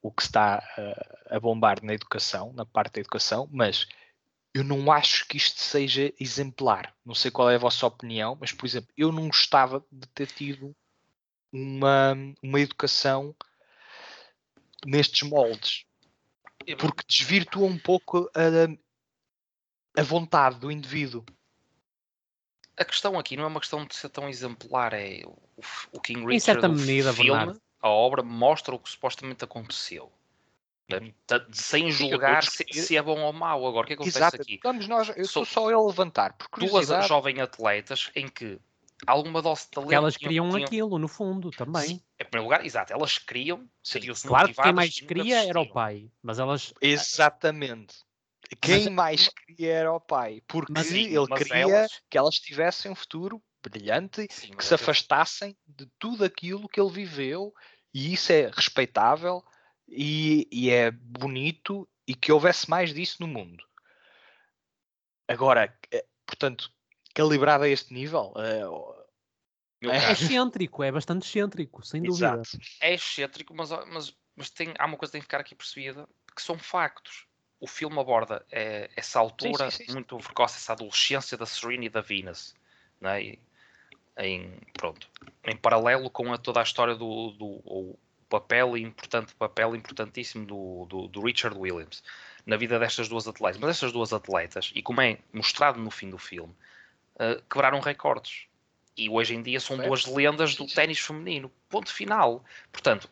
[0.03, 3.89] o que está eh, a bombar na educação, na parte da educação, mas
[4.57, 6.96] eu não acho que isto seja exemplar.
[7.04, 10.28] Não sei qual é a vossa opinião, mas, por exemplo, eu não gostava de ter
[10.28, 10.74] tido
[11.52, 13.36] uma, uma educação
[14.86, 15.84] nestes moldes,
[16.78, 21.22] porque desvirtua um pouco a, a vontade do indivíduo.
[22.78, 25.36] A questão aqui não é uma questão de ser tão exemplar, é o,
[25.92, 27.62] o King Richard, Em certa o medida, filme, Bernardo.
[27.82, 30.11] a obra mostra o que supostamente aconteceu.
[30.89, 31.12] Né?
[31.53, 33.66] Sem eu julgar se, se é bom ou mau.
[33.66, 34.43] Agora, o que é que acontece Exato.
[34.43, 34.61] aqui?
[34.62, 36.34] Vamos nós, eu Sou- estou só a levantar.
[36.34, 38.61] Por Duas jovens atletas em que
[39.05, 39.87] alguma dose de talento.
[39.87, 41.89] Porque elas tinham- queriam tinham- aquilo, no fundo, também.
[41.89, 43.68] Sim, em primeiro lugar, exato, elas queriam, Sim.
[43.82, 47.97] sentiam-se Claro que quem mais queria era o pai, mas elas Exatamente.
[48.61, 50.41] Quem mais queria era o pai.
[50.47, 54.57] Porque Mas- Sim, ele mas queria elas- que elas tivessem um futuro brilhante, Sim, que
[54.57, 57.53] mas se afastassem de tudo aquilo que ele viveu,
[57.93, 59.43] e isso é respeitável
[59.89, 63.64] e, e é bonito e que houvesse mais disso no mundo.
[65.28, 66.72] Agora, eh, portanto,
[67.14, 68.62] calibrado a este nível, eh,
[69.82, 70.09] É.
[70.09, 72.41] é excêntrico, é bastante excêntrico, sem dúvida.
[72.41, 72.59] exato.
[72.80, 76.09] é excêntrico, mas, mas, mas tem, há uma coisa que tem que ficar aqui percebida,
[76.34, 77.26] que são factos.
[77.59, 79.93] O filme aborda eh, essa altura sim, sim, sim.
[79.95, 82.55] muito precoce, essa adolescência da Serena e da Venus,
[83.01, 83.22] não é?
[83.22, 83.39] E,
[84.18, 85.09] em, pronto,
[85.45, 87.99] em paralelo com a, toda a história do, do
[88.29, 92.03] papel importante, papel importantíssimo do, do, do Richard Williams
[92.45, 93.61] na vida destas duas atletas.
[93.61, 96.55] Mas estas duas atletas, e como é mostrado no fim do filme,
[97.18, 98.47] eh, quebraram recordes.
[98.97, 99.89] E hoje em dia são Certo.
[99.89, 101.51] duas lendas do ténis feminino.
[101.68, 102.45] Ponto final.
[102.72, 103.11] Portanto,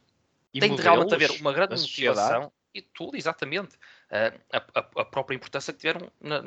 [0.53, 3.77] E tem de realmente haver uma grande motivação e tudo, exatamente.
[4.11, 6.43] Uh, a, a- a própria importância que tiveram na-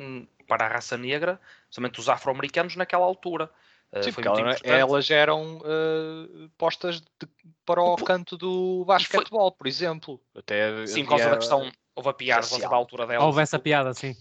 [0.46, 1.40] para a raça negra,
[1.70, 3.50] somente os afro-americanos naquela altura.
[3.90, 4.70] Uh, Sim, foi ela- importante.
[4.70, 7.28] elas eram eh, postas de-
[7.64, 10.20] para o canto do basquetebol, por exemplo.
[10.34, 13.24] Até Sim, por causa da questão, houve a piada da altura dela.
[13.24, 14.14] Houve essa piada, sim.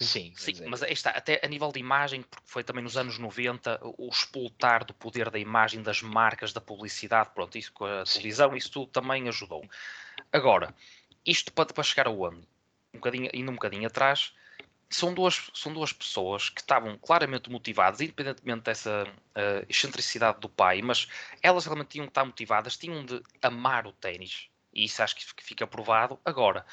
[0.00, 0.32] Sim.
[0.36, 3.78] Sim, mas aí está, até a nível de imagem, porque foi também nos anos 90,
[3.96, 8.14] o explotar do poder da imagem, das marcas, da publicidade, pronto, isso com a Sim.
[8.14, 9.62] televisão, isso tudo também ajudou.
[10.32, 10.74] Agora,
[11.24, 12.38] isto para, para chegar aonde?
[12.92, 14.34] Um bocadinho, indo um bocadinho atrás,
[14.96, 20.82] são duas, são duas pessoas que estavam claramente motivadas, independentemente dessa eh, excentricidade do pai,
[20.82, 21.08] mas
[21.42, 25.44] elas realmente tinham que estar motivadas, tinham de amar o ténis, e isso acho que
[25.44, 26.20] fica provado.
[26.24, 26.64] Agora,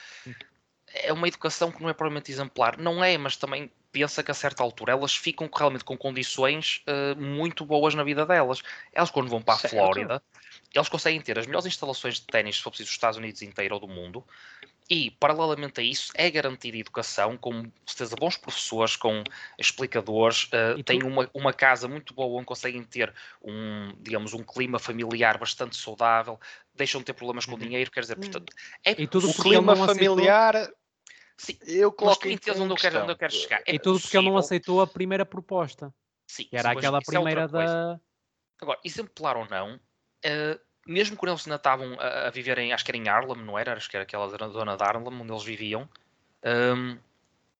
[0.93, 2.77] é uma educação que não é propriamente exemplar.
[2.77, 7.15] Não é, mas também pensa que a certa altura elas ficam realmente com condições eh,
[7.15, 8.61] muito boas na vida delas.
[8.93, 9.69] Elas quando vão para a Certo.
[9.69, 10.23] Flórida,
[10.73, 13.75] eles conseguem ter as melhores instalações de ténis, se for preciso, dos Estados Unidos inteiro
[13.75, 14.25] ou do mundo.
[14.89, 19.23] E, paralelamente a isso, é garantida educação, com certeza bons professores, com
[19.57, 23.13] explicadores, eh, E têm tu- uma, uma casa muito boa onde conseguem ter
[23.43, 26.39] um, digamos, um clima familiar bastante saudável,
[26.73, 27.59] deixam de ter problemas com Uhum.
[27.59, 28.21] dinheiro, quer dizer, Hum.
[28.21, 28.51] portanto,
[28.83, 30.71] é E tudo o clima aceitou- familiar,
[31.37, 33.49] Sim, eu coloco em em onde eu quero, onde eu quero questão.
[33.49, 33.63] chegar.
[33.65, 35.93] É E tudo porque ele não possível- aceitou a primeira proposta,
[36.27, 37.73] Sim, que era sim, aquela é primeira coisa.
[37.73, 37.99] da.
[38.61, 39.79] Agora, exemplar ou não,
[40.25, 40.59] eh,
[40.89, 43.57] mesmo quando eles ainda estavam a, a viver em, acho que era em Harlem, não
[43.57, 43.73] era?
[43.73, 45.87] Acho que era aquela zona- de Harlem onde eles viviam,
[46.43, 46.97] ehm,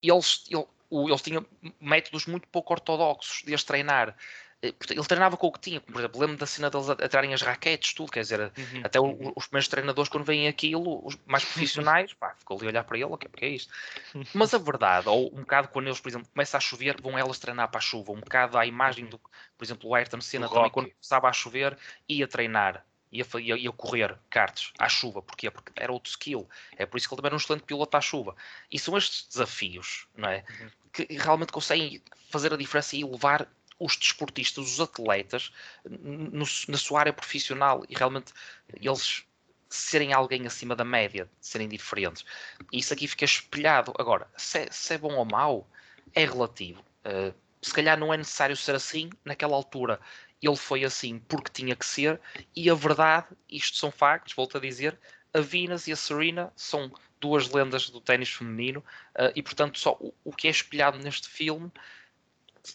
[0.01, 1.45] eles, ele- o- eles tinham
[1.80, 4.15] métodos muito pouco ortodoxos de as treinar.
[4.61, 7.07] Eh, Ele treinava com o que tinha, por exemplo, lembro da cena deles a, a
[7.07, 11.05] tirarem as raquetes, tudo, quer dizer, Uhum, até o- os primeiros treinadores, quando veem aquilo,
[11.05, 13.71] os mais profissionais, pá, ficou ali a olhar para ele, ok, porque é isto?
[14.34, 17.39] Mas a verdade, ou um bocado quando eles, por exemplo, começa a chover, vão elas
[17.39, 20.53] treinar para a chuva, um bocado à imagem do, por exemplo, o Ayrton Senna Do
[20.55, 21.77] também, quando começava a chover,
[22.07, 25.22] ia treinar, ia, ia, ia correr karts à chuva?
[25.22, 26.47] Porque era outro skill,
[26.78, 28.36] é por isso que ele também era um excelente piloto à chuva.
[28.72, 30.43] E são estes desafios, não é?
[30.62, 30.70] Uhum.
[30.91, 33.47] Que realmente conseguem fazer a diferença e levar
[33.80, 35.51] os desportistas, os atletas,
[35.89, 38.34] no- na sua área profissional e realmente
[38.74, 39.24] eles
[39.70, 42.26] serem alguém acima da média, serem diferentes.
[42.74, 43.93] Isso aqui fica espelhado.
[43.97, 45.70] Agora, se é, se é bom ou mau,
[46.14, 46.84] é relativo.
[47.05, 49.99] Uh, se calhar não é necessário ser assim, naquela altura
[50.41, 52.19] ele foi assim porque tinha que ser,
[52.55, 54.99] e a verdade, isto são factos, volto a dizer,
[55.33, 58.79] a Venus e a Serena são duas lendas do ténis feminino,
[59.15, 61.71] uh, e portanto só o, o que é espelhado neste filme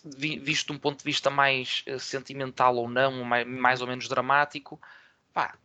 [0.05, 3.87] vi- visto de um ponto de vista mais eh, sentimental ou não, mais, mais ou
[3.87, 4.81] menos dramático,
[5.33, 5.57] pá,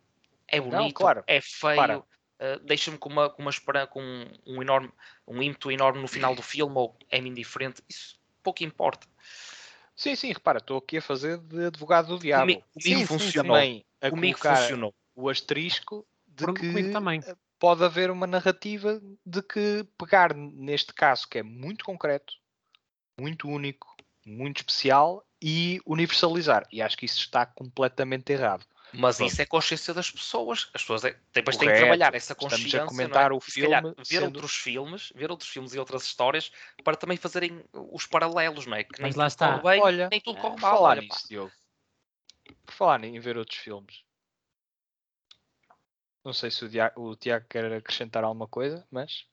[0.48, 1.24] é bonito, claro.
[1.26, 2.04] é feio,
[2.38, 4.90] eh, deixa-me com uma, com uma esperança, com um, um enorme,
[5.26, 9.06] um ímpeto enorme no final do filme, ou é-me indiferente, isso pouco importa.
[10.00, 12.44] Sim, sim, repara, estou aqui a fazer de advogado do diabo.
[12.44, 13.54] Comigo- Sim, sim, funcionou.
[13.54, 14.94] também a Comigo colocar funcionou.
[15.14, 17.20] o asterisco de Por- que também.
[17.58, 22.32] pode haver uma narrativa de que pegar neste caso que é muito concreto,
[23.20, 23.94] muito único,
[24.24, 26.66] muito especial e universalizar.
[26.72, 28.64] E acho que isso está completamente errado.
[28.92, 29.30] Mas Pronto.
[29.30, 30.68] isso é consciência das pessoas.
[30.74, 31.80] As pessoas é, depois têm que Correto.
[31.80, 32.86] trabalhar essa Estamos a consciência.
[32.86, 33.34] comentar é?
[33.34, 36.50] o E se calhar filme ver sendo- outros filmes, ver outros filmes e outras histórias
[36.82, 38.84] para também fazerem os paralelos, não é?
[38.84, 39.58] Que nem Mas lá tudo está.
[39.60, 40.76] corre bem, Olha, nem tudo corre mal.
[40.76, 41.52] falar olha, nisso, Diogo.
[42.66, 44.02] Por falar em ver outros filmes.
[46.24, 49.24] Não sei se o, o Tiago quer acrescentar alguma coisa, mas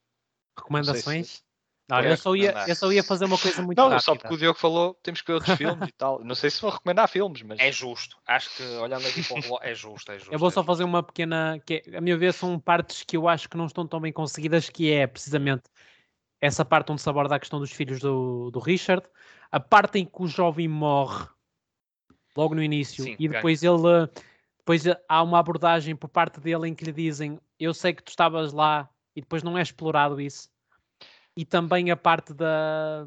[0.57, 1.43] Recomendações?
[1.89, 4.01] Não, eu só, ia, eu só ia fazer uma coisa muito não, rápida.
[4.01, 6.21] só porque o Diogo falou, temos que ver outros filmes e tal.
[6.21, 7.59] Não sei se vou recomendar filmes, mas.
[7.59, 8.17] É justo.
[8.27, 10.33] Acho que olhando aqui para o relógio, é justo, é justo.
[10.33, 10.67] Eu vou é só justo.
[10.67, 11.57] fazer uma pequena.
[11.65, 14.11] Que é, a minha vez são partes que eu acho que não estão tão bem
[14.11, 15.63] conseguidas, que é precisamente
[16.41, 19.07] essa parte onde se aborda a questão dos filhos do, do Richard,
[19.49, 21.25] a parte em que o jovem morre
[22.35, 24.07] logo no início Sim, e depois ele
[24.59, 28.09] depois há uma abordagem por parte dele em que lhe dizem eu sei que tu
[28.09, 30.49] estavas lá e depois não é explorado isso.
[31.37, 33.05] E também a parte da,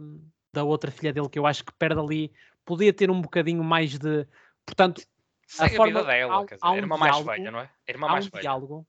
[0.54, 2.32] da outra filha dele que eu acho que perde ali,
[2.64, 4.24] podia ter um bocadinho mais de.
[4.64, 5.02] Portanto,
[5.48, 7.50] Segue a, forma- vida dela, há um- quer dizer, há um irmã mais diálogo- velha,
[7.50, 7.70] não é?
[7.88, 8.40] Irmã há um mais velha.
[8.40, 8.86] diálogo.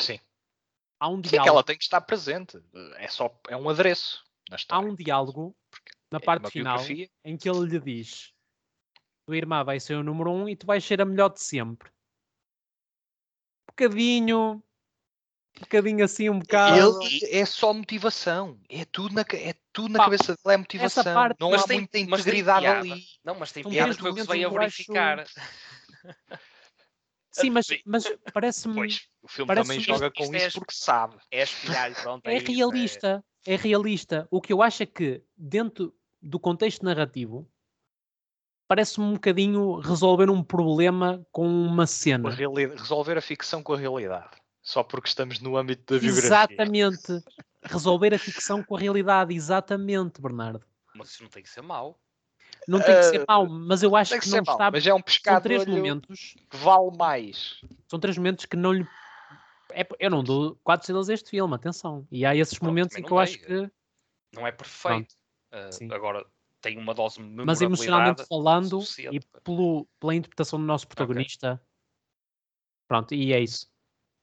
[0.00, 0.18] Sim.
[0.98, 1.50] Há um Sim, que diálogo.
[1.54, 2.60] ela tem que estar presente.
[2.96, 4.24] É só é um adereço
[4.68, 5.54] há um diálogo
[6.10, 7.08] na É parte final biografia.
[7.24, 8.32] em que ele lhe diz:
[9.24, 11.88] Tua irmã vai ser o número um e tu vais ser a melhor de sempre.
[13.68, 14.62] Um bocadinho, um
[15.60, 17.00] bocadinho assim, um bocado.
[17.02, 18.58] Ele é só motivação.
[18.68, 21.04] É tudo na, é tudo na Pá, cabeça dele, é motivação.
[21.04, 23.04] parte- não Mas há tem- muita integridade ali.
[23.24, 25.24] Não, mas tem piada foi o que se veio a verificar.
[27.34, 28.74] Sim, mas, mas parece-me.
[28.74, 31.16] Pois, o filme parece também joga isto- com isto é isso as- porque sabe.
[31.30, 32.26] É espelhar pronto.
[32.26, 34.28] É isto, realista, é realista.
[34.30, 37.48] O que eu acho é que, dentro do contexto narrativo,
[38.68, 42.28] parece-me um bocadinho resolver um problema com uma cena.
[42.30, 44.41] resolver a ficção com a realidade.
[44.62, 46.26] Só porque estamos no âmbito da biografia.
[46.28, 47.24] Exatamente.
[47.64, 50.64] Resolver a ficção com a realidade, exatamente, Bernardo.
[50.94, 51.98] Mas isso não tem que ser mau.
[52.68, 54.70] Não tem que ser Ah, mau, mas eu acho que, que não está.
[54.70, 56.34] mas é um São pescado três de olho momentos.
[56.48, 57.60] que vale mais.
[57.88, 58.86] São três momentos que não lhe.
[59.72, 62.06] É, eu não dou quatro estrelas a este filme, atenção.
[62.10, 63.24] E há esses Pronto, momentos em que eu dei.
[63.24, 63.70] acho que.
[64.34, 65.14] Não é perfeito.
[65.70, 65.92] Sim.
[65.92, 66.24] agora
[66.60, 69.26] tem uma dose de Mas emocionalmente falando e suficiente.
[69.42, 71.60] pelo, pela interpretação do nosso protagonista.
[72.86, 73.71] Pronto, e é isso.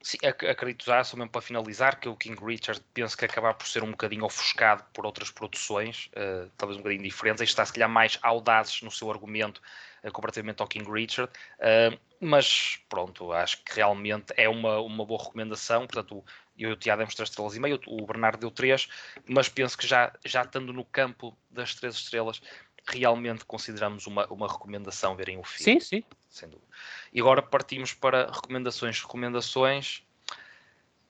[0.01, 3.53] Sim, ac- acredito já, só mesmo para finalizar, que o King Richard penso que acabar
[3.53, 7.41] por ser um bocadinho ofuscado por outras produções, eh, talvez um bocadinho diferentes.
[7.41, 9.61] Este está, se calhar, mais audazes no seu argumento
[10.01, 11.29] eh, comparativamente ao King Richard,
[11.59, 15.85] eh, mas pronto, acho que realmente é uma, uma boa recomendação.
[15.85, 16.23] Portanto,
[16.57, 18.87] eu e o Tiago demos 3 estrelas e meio, o Bernardo deu 3,
[19.27, 22.41] mas penso que já, já estando no campo das 3 estrelas,
[22.87, 26.03] realmente consideramos uma, uma recomendação verem o filme Sim, sim.
[26.29, 26.67] Sem dúvida.
[27.11, 29.01] E agora partimos para recomendações.
[29.01, 30.03] Recomendações,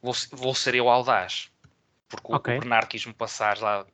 [0.02, 1.52] vou, vou ser eu audaz,
[2.08, 2.56] porque o- Ok.
[2.58, 3.86] o Bernardo quis-me passar já,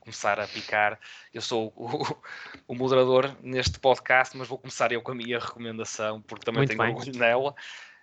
[0.00, 0.98] começar a picar.
[1.32, 2.16] Eu sou o,
[2.68, 6.70] o moderador neste podcast, mas vou começar eu com a minha recomendação, porque também Muito
[6.70, 6.90] tenho bem.
[6.94, 7.54] orgulho nela.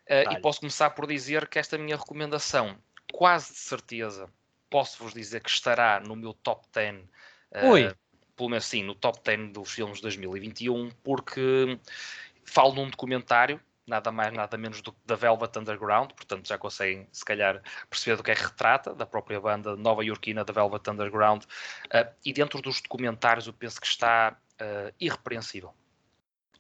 [0.07, 2.77] Eh, e posso começar por dizer que esta minha recomendação,
[3.11, 4.29] quase de certeza,
[4.69, 7.03] posso-vos dizer que estará no meu top 10.
[7.51, 7.95] eh, Ui.
[8.35, 11.77] pelo menos sim, no top 10 dos filmes de 2021, porque
[12.45, 17.07] falo num documentário, nada mais, nada menos do que da Velvet Underground, portanto já conseguem,
[17.11, 20.89] se calhar, perceber do que é que retrata, da própria banda nova iorquina da Velvet
[20.89, 21.43] Underground,
[21.93, 25.73] Ah, e dentro dos documentários eu penso que está ah, irrepreensível.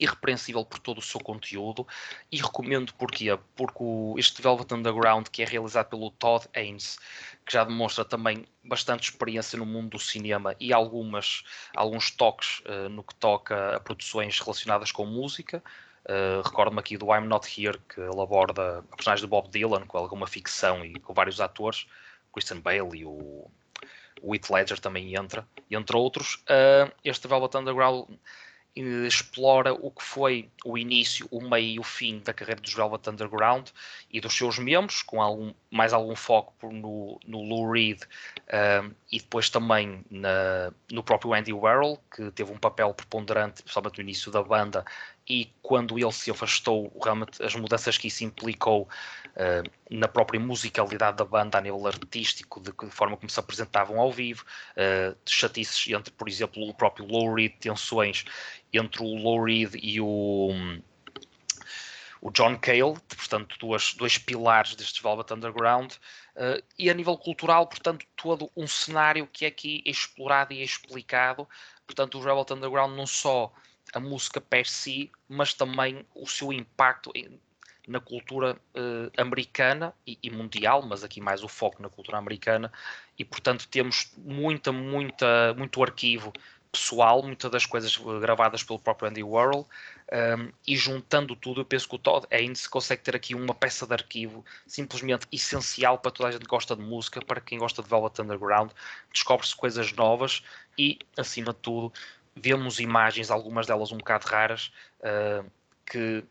[0.01, 1.87] Irrepreensível por todo o seu conteúdo
[2.31, 3.37] e recomendo porquê?
[3.55, 3.83] Porque
[4.17, 6.97] este Velvet Underground, que é realizado pelo Todd Haynes,
[7.45, 11.43] que já demonstra também bastante experiência no mundo do cinema e algumas,
[11.75, 15.63] alguns toques eh, no que toca a produções relacionadas com música.
[16.03, 19.85] Uh, Recordo-me aqui do I'm Not Here, que ele aborda a personagem de Bob Dylan
[19.85, 21.85] com alguma ficção e com vários atores,
[22.33, 23.47] Christian Bale e o,
[24.21, 26.35] o Heath Ledger também entra, entre outros.
[26.49, 28.09] Uh, este Velvet Underground
[28.75, 33.09] explora o que foi o início, o meio e o fim da carreira dos Velvet
[33.09, 33.69] Underground
[34.09, 39.19] e dos seus membros, com algum, mais algum foco no, no Lou Reed um, e
[39.19, 44.29] depois também na- no próprio Andy Warhol, que teve um papel preponderante, principalmente no início
[44.31, 44.83] da banda,
[45.27, 51.15] e quando ele se afastou, realmente as mudanças que isso implicou uh, na própria musicalidade
[51.15, 54.43] da banda a nível artístico, de forma como se apresentavam ao vivo,
[54.75, 58.25] uh, chatices entre, por exemplo, o próprio Lou Reed, tensões
[58.73, 60.49] entre o Lou Reed e o,
[62.21, 67.65] o John Cale, portanto, duas, dois pilares destes Velvet Underground, uh, e a nível cultural,
[67.65, 71.47] portanto, todo um cenário que é aqui explorado e explicado,
[71.85, 73.51] portanto, o Velvet Underground não só
[73.93, 77.39] a música per si, mas também o seu impacto em-
[77.87, 82.71] na cultura uh, americana e, e mundial, mas aqui mais o foco na cultura americana,
[83.17, 86.31] e portanto temos muita, muita, muito arquivo
[86.71, 89.67] pessoal, muitas das coisas gravadas pelo próprio Andy Warhol,
[90.11, 93.87] um, e juntando tudo, eu penso que o Todd Haynes consegue ter aqui uma peça
[93.87, 97.81] de arquivo simplesmente essencial para toda a gente que gosta de música, para quem gosta
[97.81, 98.71] de Velvet Underground,
[99.11, 100.43] descobre-se coisas novas
[100.77, 101.93] e, acima de tudo,
[102.35, 105.49] vemos imagens, algumas delas um bocado raras, uh,
[105.85, 106.23] que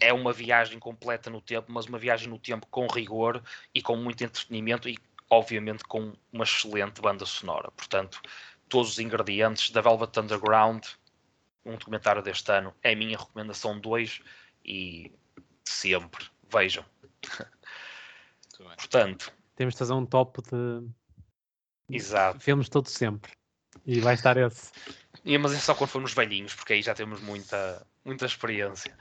[0.00, 3.94] é uma viagem completa no tempo, mas uma viagem no tempo com rigor e com
[3.96, 7.70] muito entretenimento e obviamente com uma excelente banda sonora.
[7.76, 8.20] Portanto,
[8.68, 10.84] todos os ingredientes da Velvet Underground,
[11.64, 14.20] um documentário deste ano, é a minha recomendação 2
[14.64, 15.12] e
[15.64, 16.84] sempre vejam.
[18.76, 20.88] Portanto, temos de fazer um top de
[21.88, 22.40] Exato.
[22.40, 23.32] filmes todos sempre.
[23.86, 24.72] E vai estar esse.
[25.24, 28.96] E, mas é só quando formos velhinhos, porque aí já temos muita, muita experiência.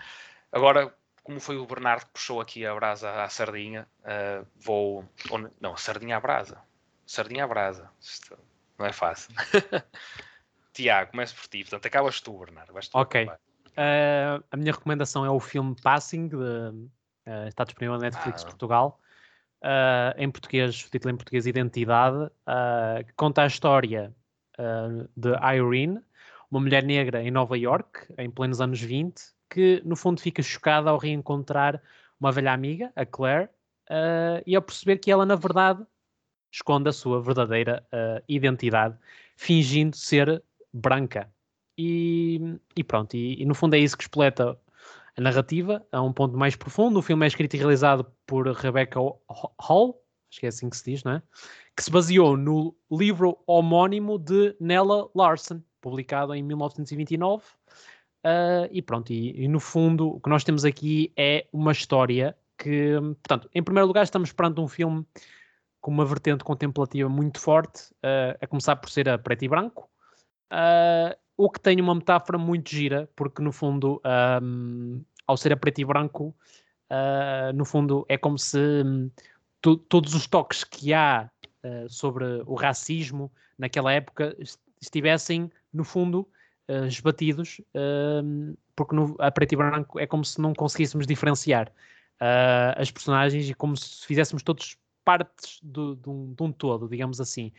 [0.52, 0.94] Agora,
[1.24, 5.08] como foi o Bernardo que puxou aqui a brasa à sardinha, uh, vou.
[5.30, 6.62] Ou, não, sardinha à brasa.
[7.06, 7.90] Sardinha à brasa.
[8.00, 8.38] Isto
[8.78, 9.34] não é fácil.
[10.80, 11.60] Tiago, começo por ti.
[11.60, 12.72] Portanto, acabas tu, Bernardo.
[12.72, 13.26] Tu ok.
[13.26, 18.46] Uh, a minha recomendação é o filme Passing, de, uh, está disponível na Netflix ah.
[18.46, 19.00] Portugal.
[19.62, 22.32] Uh, em português, o título em português Identidade,
[23.06, 24.16] que conta a história
[25.18, 26.02] de Irene,
[26.50, 30.90] uma mulher negra em Nova York, em plenos anos 20, que no fundo fica chocada
[30.90, 31.82] ao reencontrar
[32.18, 33.50] uma velha amiga, a Claire,
[34.46, 35.86] e ao perceber que ela, na verdade,
[36.52, 37.86] esconde a sua verdadeira
[38.28, 38.98] identidade,
[39.36, 40.42] fingindo ser
[40.74, 41.32] branca.
[41.78, 44.60] E, e pronto, e, e, no fundo é isso que expleta
[45.18, 47.00] a narrativa a um ponto mais profundo.
[47.00, 50.92] O filme é escrito e realizado por Rebecca Hall, acho que é assim que se
[50.92, 51.24] diz, não é?
[51.76, 57.44] Que se baseou no livro homónimo de Nella Larson, publicado em 1929.
[58.26, 62.36] Uh, e pronto, e, e, no fundo o que nós temos aqui é uma história
[62.58, 65.06] que, portanto, em primeiro lugar estamos perante um filme
[65.80, 69.90] com uma vertente contemplativa muito forte, uh, a começar por ser a preto e branco,
[70.52, 74.02] uh, o que tem uma metáfora muito gira, porque no fundo,
[74.44, 76.36] um, ao ser a preto e branco,
[76.90, 79.10] uh, no fundo é como se um,
[79.62, 81.30] todos os toques que há
[81.64, 84.36] uh, sobre o racismo naquela época
[84.82, 86.28] estivessem, no fundo,
[86.88, 87.60] esbatidos,
[88.76, 91.72] porque no, a preto e branco é como se não conseguíssemos diferenciar
[92.78, 97.20] as personagens e como se fizéssemos todos partes do, de, um, de um todo, digamos
[97.20, 97.52] assim.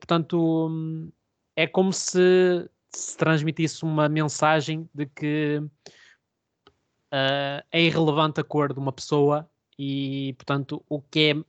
[0.00, 1.10] portanto, hum,
[1.56, 5.62] é como se se transmitisse uma mensagem de que
[7.12, 9.48] uh, é irrelevante a cor de uma pessoa
[9.78, 11.44] e, portanto, o que é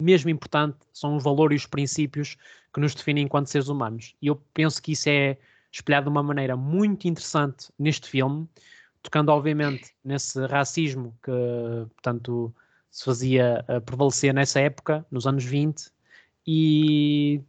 [0.00, 2.36] mesmo importante são os valores e os princípios
[2.72, 4.14] que nos definem enquanto seres humanos.
[4.22, 5.36] E eu penso que isso é
[5.70, 8.48] espelhado de uma maneira muito interessante neste filme,
[9.02, 11.30] tocando, obviamente, nesse racismo que,
[11.94, 12.54] portanto,
[12.90, 15.90] se fazia uh, prevalecer nessa época, nos anos 20,
[16.46, 17.40] e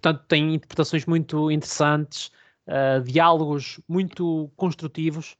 [0.00, 2.32] portanto tem interpretações muito interessantes,
[2.66, 5.36] uh, diálogos muito construtivos,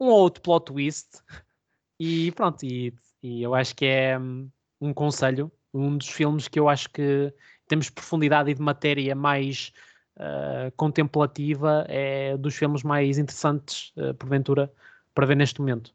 [0.00, 1.22] um ou outro plot twist,
[1.98, 4.48] e pronto, e, e eu acho que é um,
[4.80, 7.32] um conselho, um dos filmes que eu acho que
[7.66, 9.72] temos profundidade e de matéria mais
[10.16, 14.72] uh, contemplativa, é dos filmes mais interessantes, uh, porventura,
[15.12, 15.92] para ver neste momento.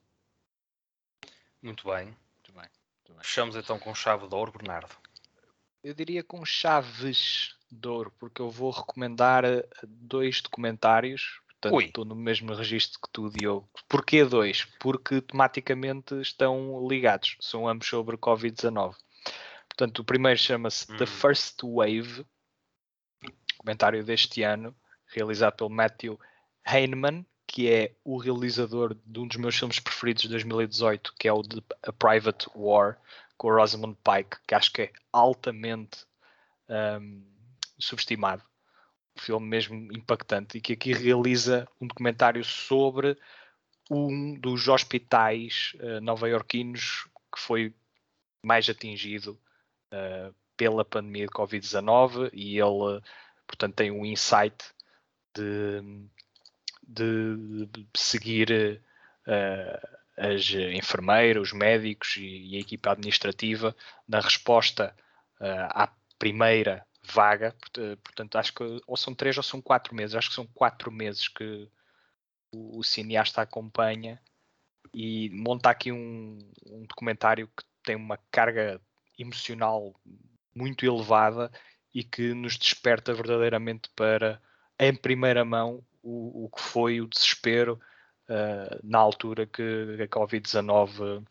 [1.62, 2.70] Muito bem, muito bem.
[2.98, 3.24] Muito bem.
[3.24, 4.94] Fechamos então com chave de ouro, Bernardo.
[5.82, 11.42] Eu diria com chaves de ouro, porque eu vou recomendar eh, dois documentários.
[11.48, 11.86] Portanto, Ui.
[11.86, 13.70] estou no mesmo registro que tu, Diogo.
[13.88, 14.66] Porquê dois?
[14.80, 17.38] Porque tematicamente estão ligados.
[17.40, 18.96] São ambos sobre Covid-19.
[19.70, 20.98] Portanto, o primeiro chama-se hum.
[20.98, 22.26] The First Wave,
[23.58, 24.76] comentário deste ano,
[25.08, 26.20] realizado pelo Matthew
[26.68, 31.34] Heineman, que é o realizador de um dos meus filmes preferidos de 2018, que é
[31.34, 32.98] o de A Private War,
[33.38, 36.06] com o Rosamund Pike, que acho que é altamente
[36.70, 37.24] um,
[37.78, 38.44] subestimado.
[39.18, 43.18] Um filme mesmo impactante e que aqui realiza um documentário sobre
[43.90, 47.74] um dos hospitais uh, nova-iorquinos que foi
[48.44, 49.40] mais atingido
[49.92, 53.02] uh, pela pandemia de Covid-19 e ele,
[53.48, 54.56] portanto, tem um insight
[55.36, 55.82] de,
[56.88, 58.82] de, de seguir
[59.28, 63.76] uh, as enfermeiras, os médicos e, e, a equipa administrativa
[64.08, 64.96] na resposta
[65.40, 67.56] uh, à primeira vaga,
[68.04, 71.28] portanto acho que ou são três ou são quatro meses, acho que são quatro meses
[71.28, 71.70] que
[72.52, 74.22] o, o cineasta acompanha
[74.94, 78.80] e monta aqui um, um, documentário que tem uma carga
[79.18, 79.94] emocional
[80.56, 81.52] muito elevada
[81.94, 84.42] e que nos desperta verdadeiramente para,
[84.80, 87.80] em primeira mão, o, o que foi o desespero
[88.30, 89.62] uh, na altura que
[90.02, 91.24] a Covid-19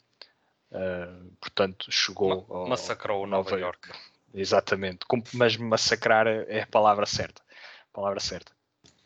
[0.72, 3.88] uh, portanto, chegou Ma massacrou ao Nova York.
[3.88, 4.11] York.
[4.35, 5.01] Exatamente,
[5.35, 7.43] mas massacrar é a palavra certa.
[7.43, 8.53] A palavra certa.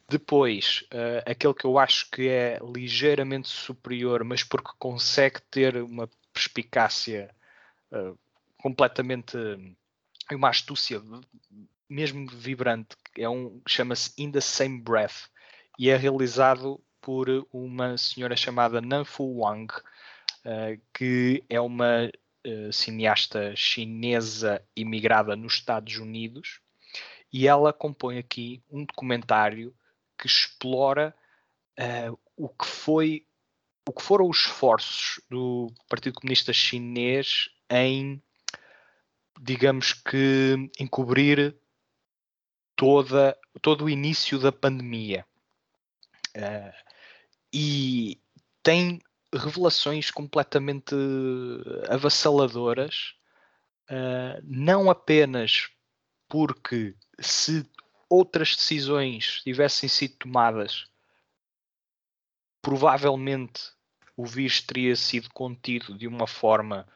[0.08, 6.08] Depois, uh, aquele que eu acho que é ligeiramente superior, mas porque consegue ter uma
[6.32, 7.34] perspicácia
[7.90, 8.16] uh,
[8.58, 9.36] completamente
[10.30, 11.00] uma astúcia
[11.88, 15.28] mesmo vibrante, é um chama-se In the Same Breath
[15.78, 22.10] e é realizado por uma senhora chamada Nanfu Wang, uh, que é uma
[22.46, 26.60] uh, cineasta chinesa imigrada nos Estados Unidos,
[27.32, 29.74] e ela compõe aqui um documentário
[30.18, 31.14] que explora
[31.78, 33.26] uh, o que foi
[33.88, 38.20] o que foram os esforços do Partido Comunista Chinês em
[39.40, 41.54] digamos que encobrir
[42.74, 45.24] toda, todo o início da pandemia.
[46.36, 46.72] Uh,
[47.52, 48.20] e
[48.62, 49.00] tem
[49.34, 50.94] revelações completamente
[51.88, 53.14] avassaladoras,
[53.90, 55.68] uh, não apenas
[56.28, 57.68] porque se
[58.08, 60.86] outras decisões tivessem sido tomadas,
[62.62, 63.72] provavelmente
[64.16, 66.86] o vírus teria sido contido de uma forma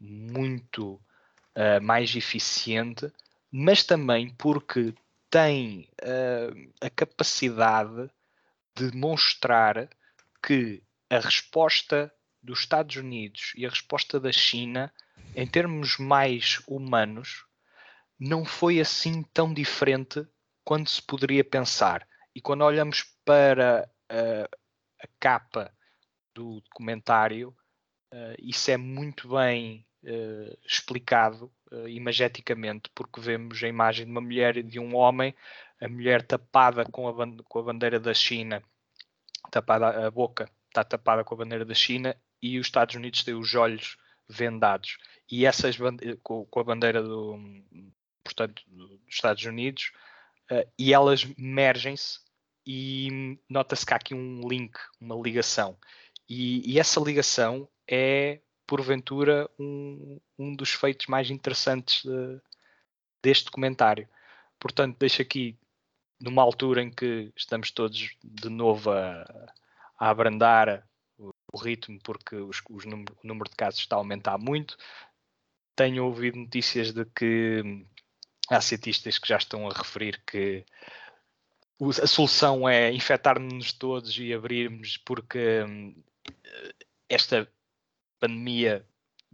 [0.00, 3.12] muito uh, mais eficiente,
[3.50, 4.94] mas também porque
[5.28, 8.10] tem uh, a capacidade
[8.74, 9.88] de mostrar
[10.42, 14.92] que a resposta dos Estados Unidos e a resposta da China,
[15.34, 17.44] em termos mais humanos,
[18.18, 20.24] não foi assim tão diferente
[20.64, 22.06] quanto se poderia pensar.
[22.34, 24.56] E quando olhamos para uh,
[25.02, 25.74] a capa
[26.32, 27.48] do documentário,
[28.14, 34.20] uh, isso é muito bem uh, explicado uh, imageticamente, porque vemos a imagem de uma
[34.20, 35.34] mulher e de um homem,
[35.80, 38.62] a mulher tapada com a, com a bandeira da China,
[39.50, 43.34] tapada a boca está tapada com a bandeira da China e os Estados Unidos têm
[43.34, 43.96] os olhos
[44.28, 44.96] vendados.
[45.30, 45.76] E essas
[46.22, 47.38] com, com a bandeira do,
[48.24, 49.92] portanto, dos Estados Unidos,
[50.50, 52.20] uh, e elas mergem-se
[52.66, 55.76] e nota-se que há aqui um link, uma ligação.
[56.28, 62.40] E, e essa ligação é porventura, um, um dos feitos mais interessantes de,
[63.20, 64.08] deste documentário.
[64.58, 65.58] Portanto, deixo aqui,
[66.20, 69.52] numa altura em que estamos todos de novo a,
[70.00, 70.88] a abrandar
[71.18, 72.88] o, ritmo, porque os, os o
[73.22, 74.76] número de casos está a aumentar muito,
[75.76, 77.84] tenho ouvido notícias de que
[78.48, 80.64] há cientistas que já estão a referir que
[82.02, 85.94] a solução é infectar-nos todos e abrirmos, porque hum,
[87.08, 87.50] esta
[88.18, 88.86] pandemia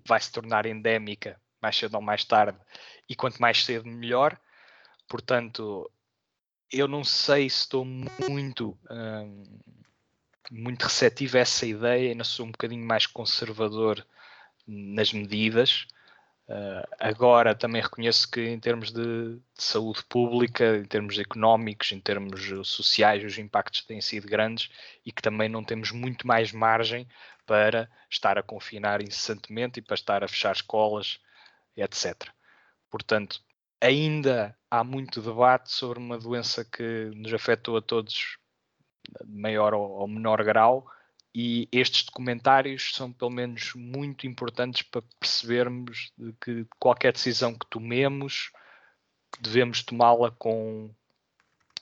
[0.07, 2.59] vai se tornar endémica mais cedo ou mais tarde,
[3.09, 4.39] e quanto mais cedo, melhor.
[5.09, 5.91] Portanto,
[6.71, 9.43] eu não sei se estou muito, hum,
[10.51, 14.05] muito receptivo a essa ideia, ainda sou um bocadinho mais conservador
[14.67, 15.87] nas medidas.
[16.49, 21.99] Uh, agora também reconheço que em termos de, de, saúde pública, em termos económicos, em
[21.99, 24.71] termos sociais, os impactos têm sido grandes
[25.05, 27.09] e que também não temos muito mais margem
[27.45, 31.19] para estar a confinar incessantemente e para estar a fechar escolas,
[31.77, 32.29] etc.
[32.91, 33.43] Portanto,
[33.81, 38.39] ainda há muito debate sobre uma doença que nos afetou a todos
[39.25, 40.87] maior ou menor grau
[41.35, 48.51] e estes documentários são pelo menos muito importantes para percebermos que qualquer decisão que tomemos
[49.41, 50.91] devemos tomá-la com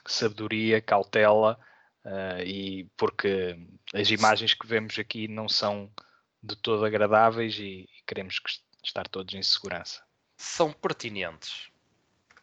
[0.07, 1.59] sabedoria, cautela
[2.05, 3.59] Uh, e porque
[3.95, 5.91] as imagens que vemos aqui não são
[6.43, 8.39] de todo agradáveis e, e queremos
[8.85, 10.05] estar todos em segurança.
[10.37, 11.71] São pertinentes.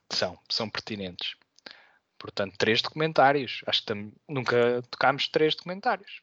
[0.09, 1.35] São, são pertinentes.
[2.21, 3.63] Portanto, três documentários.
[3.65, 6.21] Acho que nunca tocámos três documentários.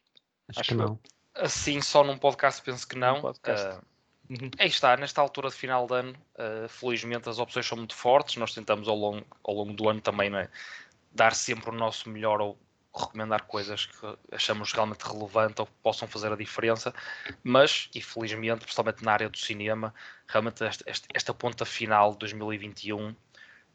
[0.49, 0.99] Acho, Acho que não.
[1.35, 3.19] Assim, só num podcast penso que não.
[3.21, 3.83] Uh,
[4.31, 4.49] uhum.
[4.61, 8.37] Aí está, nesta altura de final de ano, uh, felizmente as opções são muito fortes.
[8.37, 10.49] Nós tentamos ao longo, ao longo do ano também né,
[11.11, 12.57] dar sempre o nosso melhor ou
[12.95, 16.95] recomendar coisas que achamos realmente relevantes ou que possam fazer a diferença,
[17.43, 19.93] mas, infelizmente, principalmente na área do cinema,
[20.27, 23.15] realmente esta, esta ponta final de 2021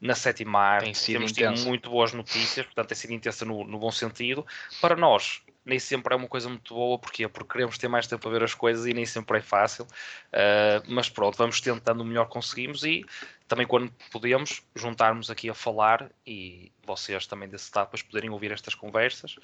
[0.00, 3.90] na sétima arte temos tido muito boas notícias, portanto tem sido intensa no, no bom
[3.90, 4.46] sentido.
[4.80, 7.26] Para nós, nem sempre é uma coisa muito boa, porquê?
[7.26, 10.84] Porque queremos ter mais tempo para ver as coisas e nem sempre é fácil, uh,
[10.86, 13.04] mas pronto, vamos tentando o melhor que conseguimos e
[13.48, 18.52] também quando podemos juntarmos aqui a falar e vocês também desse lado depois poderem ouvir
[18.52, 19.36] estas conversas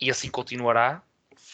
[0.00, 1.02] e assim continuará.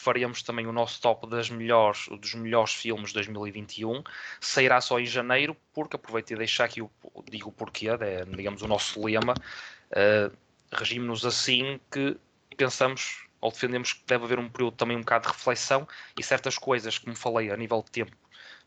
[0.01, 4.01] Faremos também o nosso top das melhores, dos melhores filmes de 2021.
[4.39, 6.89] Sairá só em janeiro, porque aproveitei de deixar aqui o
[7.29, 9.33] digo o porquê, é, digamos o nosso lema.
[9.91, 10.33] Uh,
[10.71, 12.15] regimos-nos assim que
[12.55, 15.85] pensamos ou defendemos que deve haver um período também um bocado de reflexão
[16.17, 18.15] e certas coisas, como falei, a nível de tempo,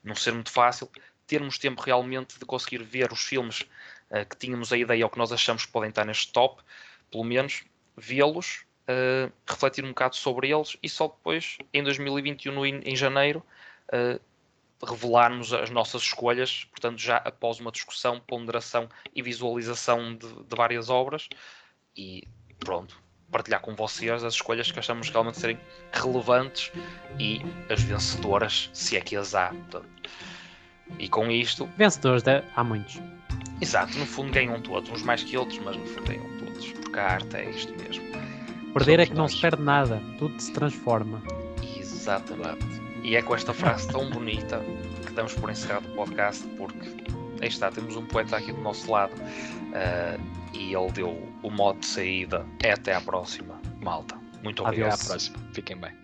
[0.05, 0.91] não ser muito fácil,
[1.27, 3.63] termos tempo realmente de conseguir ver os filmes
[4.11, 6.63] uh, que tínhamos a ideia ou que nós achamos que podem estar neste top,
[7.11, 7.65] pelo menos
[7.97, 13.43] vê-los, uh, refletir um bocado sobre eles e só depois, em 2021, no, em janeiro,
[13.93, 14.21] uh,
[14.85, 20.89] revelarmos as nossas escolhas, portanto, já após uma discussão, ponderação e visualização de, de várias
[20.91, 21.29] obras
[21.97, 22.27] e
[22.59, 25.59] pronto, partilhar com vocês as escolhas que achamos realmente serem
[25.93, 26.73] relevantes
[27.19, 29.53] e as vencedoras, se é que as há.
[30.99, 33.01] E com isto, Vencedores, de- há muitos.
[33.61, 36.99] exato, no fundo ganham todos, uns mais que outros, mas no fundo ganham todos, porque
[36.99, 38.03] a arte é isto mesmo.
[38.73, 39.33] Perder é Somos que não nós.
[39.33, 41.23] se perde nada, tudo se transforma.
[41.79, 42.65] Exatamente.
[43.03, 44.61] E é com esta frase tão bonita
[45.07, 46.89] que damos por encerrado o podcast, porque
[47.41, 49.13] aí está, temos um poeta aqui do nosso lado
[49.75, 50.17] ah,
[50.55, 52.47] e ele deu o modo de saída.
[52.63, 54.17] É até à próxima, malta.
[54.43, 55.01] Muito Até obrigado.
[55.03, 55.39] à próxima.
[55.53, 56.02] Fiquem bem.